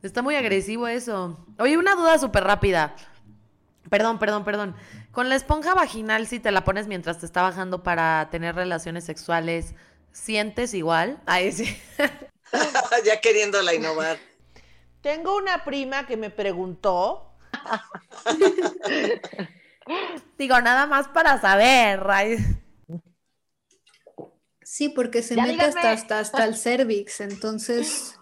Está 0.03 0.21
muy 0.21 0.35
agresivo 0.35 0.87
eso. 0.87 1.45
Oye, 1.59 1.77
una 1.77 1.95
duda 1.95 2.17
súper 2.19 2.43
rápida. 2.43 2.95
Perdón, 3.89 4.19
perdón, 4.19 4.43
perdón. 4.43 4.75
Con 5.11 5.29
la 5.29 5.35
esponja 5.35 5.73
vaginal, 5.73 6.27
si 6.27 6.39
te 6.39 6.51
la 6.51 6.63
pones 6.63 6.87
mientras 6.87 7.19
te 7.19 7.25
está 7.25 7.41
bajando 7.41 7.83
para 7.83 8.29
tener 8.29 8.55
relaciones 8.55 9.03
sexuales, 9.03 9.73
¿sientes 10.11 10.73
igual? 10.73 11.19
Ay, 11.25 11.51
sí. 11.51 11.77
ya 13.05 13.19
queriéndola 13.19 13.73
innovar. 13.73 14.17
Tengo 15.01 15.35
una 15.35 15.63
prima 15.63 16.05
que 16.05 16.17
me 16.17 16.29
preguntó. 16.29 17.31
Digo, 20.37 20.61
nada 20.61 20.85
más 20.87 21.07
para 21.07 21.39
saber. 21.39 21.99
Sí, 24.61 24.89
porque 24.89 25.21
se 25.23 25.35
Ya 25.35 25.45
mete 25.45 25.61
hasta, 25.63 25.91
hasta, 25.91 26.19
hasta 26.19 26.45
el 26.45 26.55
cervix, 26.55 27.21
entonces, 27.21 28.19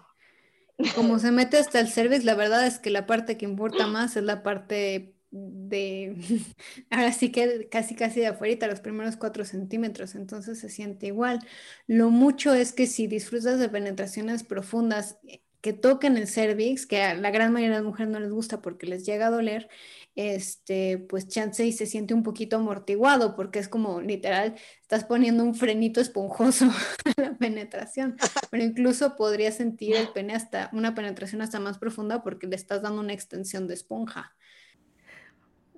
como 0.94 1.18
se 1.18 1.32
mete 1.32 1.58
hasta 1.58 1.80
el 1.80 1.88
cervix, 1.88 2.24
la 2.24 2.34
verdad 2.34 2.66
es 2.66 2.78
que 2.78 2.90
la 2.90 3.06
parte 3.06 3.36
que 3.36 3.44
importa 3.44 3.86
más 3.86 4.16
es 4.16 4.22
la 4.22 4.42
parte 4.42 5.16
de, 5.30 6.16
ahora 6.90 7.12
sí 7.12 7.30
que 7.30 7.68
casi 7.68 7.94
casi 7.94 8.20
de 8.20 8.28
afuera, 8.28 8.68
los 8.68 8.80
primeros 8.80 9.16
cuatro 9.16 9.44
centímetros, 9.44 10.14
entonces 10.14 10.58
se 10.58 10.68
siente 10.68 11.06
igual. 11.06 11.40
Lo 11.86 12.10
mucho 12.10 12.54
es 12.54 12.72
que 12.72 12.86
si 12.86 13.06
disfrutas 13.06 13.58
de 13.58 13.68
penetraciones 13.68 14.44
profundas, 14.44 15.18
que 15.60 15.72
toquen 15.72 16.16
el 16.16 16.28
cervix, 16.28 16.86
que 16.86 17.02
a 17.02 17.14
la 17.14 17.32
gran 17.32 17.52
mayoría 17.52 17.76
de 17.76 17.82
las 17.82 17.90
mujeres 17.90 18.12
no 18.12 18.20
les 18.20 18.30
gusta 18.30 18.62
porque 18.62 18.86
les 18.86 19.04
llega 19.04 19.26
a 19.26 19.30
doler, 19.30 19.68
este, 20.16 20.98
pues 20.98 21.28
chance 21.28 21.64
y 21.64 21.72
se 21.72 21.86
siente 21.86 22.14
un 22.14 22.22
poquito 22.22 22.56
amortiguado 22.56 23.36
porque 23.36 23.58
es 23.58 23.68
como 23.68 24.00
literal, 24.00 24.54
estás 24.82 25.04
poniendo 25.04 25.44
un 25.44 25.54
frenito 25.54 26.00
esponjoso 26.00 26.64
a 27.16 27.20
la 27.20 27.34
penetración, 27.34 28.16
pero 28.50 28.64
incluso 28.64 29.16
podría 29.16 29.52
sentir 29.52 29.94
el 29.96 30.08
pene 30.08 30.34
hasta 30.34 30.70
una 30.72 30.94
penetración 30.94 31.42
hasta 31.42 31.60
más 31.60 31.78
profunda 31.78 32.22
porque 32.22 32.46
le 32.46 32.56
estás 32.56 32.82
dando 32.82 33.00
una 33.00 33.12
extensión 33.12 33.68
de 33.68 33.74
esponja. 33.74 34.35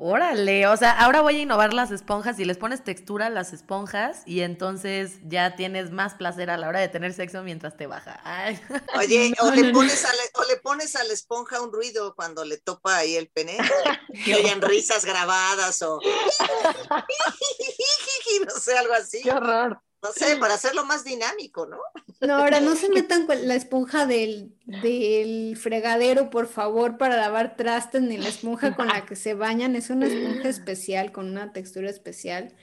Órale, 0.00 0.68
o 0.68 0.76
sea, 0.76 0.92
ahora 0.92 1.22
voy 1.22 1.38
a 1.38 1.40
innovar 1.40 1.74
las 1.74 1.90
esponjas 1.90 2.38
y 2.38 2.44
les 2.44 2.56
pones 2.56 2.84
textura 2.84 3.26
a 3.26 3.30
las 3.30 3.52
esponjas 3.52 4.22
y 4.26 4.42
entonces 4.42 5.14
ya 5.24 5.56
tienes 5.56 5.90
más 5.90 6.14
placer 6.14 6.50
a 6.50 6.56
la 6.56 6.68
hora 6.68 6.78
de 6.78 6.86
tener 6.86 7.12
sexo 7.12 7.42
mientras 7.42 7.76
te 7.76 7.88
baja. 7.88 8.20
Ay. 8.22 8.60
Oye, 8.96 9.34
o, 9.40 9.50
le 9.50 9.72
pones 9.72 10.04
a 10.04 10.14
la, 10.14 10.22
o 10.34 10.44
le 10.44 10.56
pones 10.58 10.94
a 10.94 11.02
la 11.02 11.12
esponja 11.12 11.60
un 11.60 11.72
ruido 11.72 12.14
cuando 12.14 12.44
le 12.44 12.58
topa 12.58 12.96
ahí 12.96 13.16
el 13.16 13.28
pene, 13.28 13.58
que 14.24 14.36
oyen 14.36 14.62
risas 14.62 15.04
grabadas 15.04 15.82
o 15.82 15.98
no 18.44 18.50
sé, 18.52 18.78
algo 18.78 18.94
así. 18.94 19.20
Qué 19.22 19.32
horror. 19.32 19.82
No 20.00 20.12
sé, 20.12 20.36
para 20.36 20.54
hacerlo 20.54 20.84
más 20.84 21.02
dinámico, 21.02 21.66
¿no? 21.66 21.80
No, 22.20 22.34
ahora 22.34 22.60
no 22.60 22.74
se 22.74 22.88
metan 22.94 23.26
con 23.26 23.46
la 23.46 23.54
esponja 23.54 24.06
del, 24.06 24.54
del 24.64 25.56
fregadero, 25.56 26.30
por 26.30 26.46
favor, 26.46 26.98
para 26.98 27.16
lavar 27.16 27.56
trastes, 27.56 28.02
ni 28.02 28.16
la 28.16 28.28
esponja 28.28 28.74
con 28.74 28.88
la 28.88 29.06
que 29.06 29.16
se 29.16 29.34
bañan. 29.34 29.76
Es 29.76 29.90
una 29.90 30.06
esponja 30.06 30.48
especial, 30.48 31.12
con 31.12 31.28
una 31.28 31.52
textura 31.52 31.88
especial, 31.90 32.54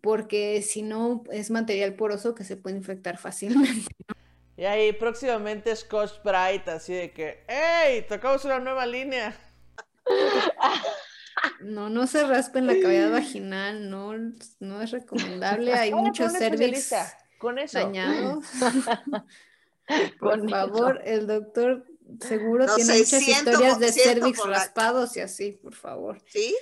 porque 0.00 0.62
si 0.62 0.82
no 0.82 1.24
es 1.30 1.50
material 1.50 1.94
poroso 1.94 2.34
que 2.34 2.44
se 2.44 2.56
puede 2.56 2.76
infectar 2.76 3.18
fácilmente. 3.18 3.94
Y 4.56 4.64
ahí 4.64 4.92
próximamente 4.92 5.74
Scotch 5.74 6.22
Bright, 6.22 6.68
así 6.68 6.94
de 6.94 7.12
que, 7.12 7.44
¡Ey! 7.48 8.06
Tocamos 8.06 8.44
una 8.44 8.60
nueva 8.60 8.86
línea. 8.86 9.36
No, 11.60 11.90
no 11.90 12.06
se 12.06 12.24
raspen 12.24 12.66
la 12.66 12.74
cavidad 12.74 13.10
vaginal, 13.10 13.90
no, 13.90 14.12
no 14.60 14.82
es 14.82 14.90
recomendable. 14.92 15.74
Hay 15.74 15.92
muchos 15.92 16.32
cervix 16.32 16.92
especialista, 16.92 17.18
Con 17.38 17.58
eso. 17.58 17.78
dañados. 17.78 18.44
Por 20.18 20.48
favor, 20.48 21.00
el 21.04 21.26
doctor 21.26 21.84
seguro 22.20 22.66
No 22.66 22.74
tiene 22.74 22.94
sé, 22.94 22.98
muchas 23.00 23.22
siento 23.22 23.50
historias 23.50 23.78
de 23.78 23.92
cervix 23.92 24.38
la- 24.38 24.46
raspados 24.58 25.16
y 25.16 25.20
así, 25.20 25.52
por 25.52 25.74
favor. 25.74 26.22
¿Sí? 26.26 26.56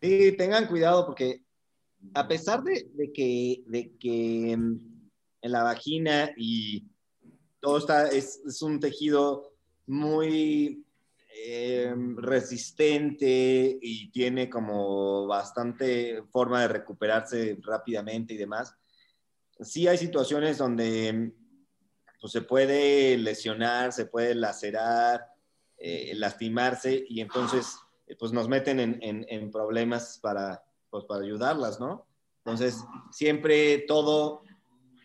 Sí, 0.00 0.32
tengan 0.32 0.66
cuidado 0.66 1.04
porque 1.06 1.42
a 2.14 2.26
pesar 2.26 2.62
de, 2.62 2.88
de 2.94 3.12
que, 3.12 3.62
de 3.66 3.92
que 3.98 4.56
mm, 4.56 4.78
en 5.42 5.52
la 5.52 5.62
vagina 5.64 6.30
y 6.36 6.86
todo 7.60 7.78
está, 7.78 8.08
es, 8.08 8.40
es 8.46 8.62
un 8.62 8.80
tejido 8.80 9.52
muy 9.86 10.84
eh, 11.46 11.94
resistente 12.16 13.78
y 13.80 14.10
tiene 14.10 14.48
como 14.48 15.26
bastante 15.26 16.22
forma 16.30 16.62
de 16.62 16.68
recuperarse 16.68 17.58
rápidamente 17.62 18.34
y 18.34 18.38
demás, 18.38 18.74
sí 19.60 19.86
hay 19.86 19.98
situaciones 19.98 20.58
donde 20.58 21.32
pues, 22.20 22.32
se 22.32 22.42
puede 22.42 23.16
lesionar, 23.18 23.92
se 23.92 24.06
puede 24.06 24.34
lacerar, 24.34 25.26
eh, 25.76 26.12
lastimarse 26.14 27.04
y 27.08 27.20
entonces 27.20 27.76
eh, 28.06 28.16
pues 28.18 28.32
nos 28.32 28.48
meten 28.48 28.80
en, 28.80 29.50
problemas 29.50 30.18
para, 30.22 30.64
pues, 30.90 31.04
para 31.04 31.22
ayudarlas, 31.22 31.80
¿no? 31.80 32.06
Entonces, 32.38 32.84
siempre 33.10 33.78
todo, 33.88 34.42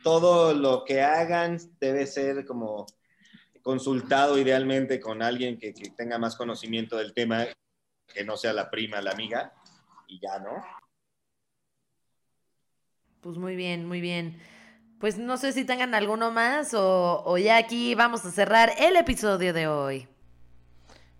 todo 0.03 0.53
lo 0.53 0.83
que 0.83 1.01
hagan 1.01 1.57
debe 1.79 2.05
ser 2.05 2.45
como 2.45 2.85
consultado 3.61 4.37
idealmente 4.37 4.99
con 4.99 5.21
alguien 5.21 5.57
que, 5.57 5.73
que 5.73 5.89
tenga 5.91 6.17
más 6.17 6.35
conocimiento 6.35 6.97
del 6.97 7.13
tema, 7.13 7.45
que 8.07 8.23
no 8.23 8.35
sea 8.35 8.53
la 8.53 8.69
prima, 8.69 9.01
la 9.01 9.11
amiga, 9.11 9.53
y 10.07 10.19
ya, 10.19 10.39
¿no? 10.39 10.78
Pues 13.21 13.37
muy 13.37 13.55
bien, 13.55 13.85
muy 13.87 14.01
bien. 14.01 14.41
Pues 14.99 15.17
no 15.17 15.37
sé 15.37 15.53
si 15.53 15.63
tengan 15.65 15.93
alguno 15.95 16.31
más 16.31 16.73
o, 16.73 17.23
o 17.25 17.37
ya 17.37 17.57
aquí 17.57 17.95
vamos 17.95 18.25
a 18.25 18.31
cerrar 18.31 18.73
el 18.77 18.95
episodio 18.95 19.53
de 19.53 19.67
hoy. 19.67 20.07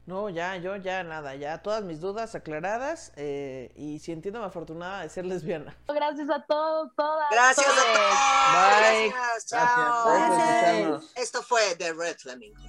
No, 0.09 0.27
ya, 0.27 0.57
yo 0.57 0.75
ya 0.77 1.03
nada, 1.03 1.35
ya 1.35 1.61
todas 1.61 1.83
mis 1.83 2.01
dudas 2.01 2.33
aclaradas 2.33 3.11
eh, 3.15 3.71
y 3.75 3.99
sintiéndome 3.99 4.47
afortunada 4.47 5.03
de 5.03 5.09
ser 5.09 5.23
lesbiana. 5.23 5.77
Gracias 5.87 6.27
a 6.31 6.43
todos, 6.47 6.89
todas. 6.95 7.27
Gracias 7.29 7.67
a 7.67 7.69
todos. 7.69 8.09
Bye. 8.51 9.09
Gracias, 9.09 9.13
Gracias 9.13 9.45
chao. 9.45 10.15
escucharnos. 10.15 11.13
Esto 11.15 11.43
fue 11.43 11.61
The 11.77 11.93
Red 11.93 12.17
Flamingo. 12.17 12.59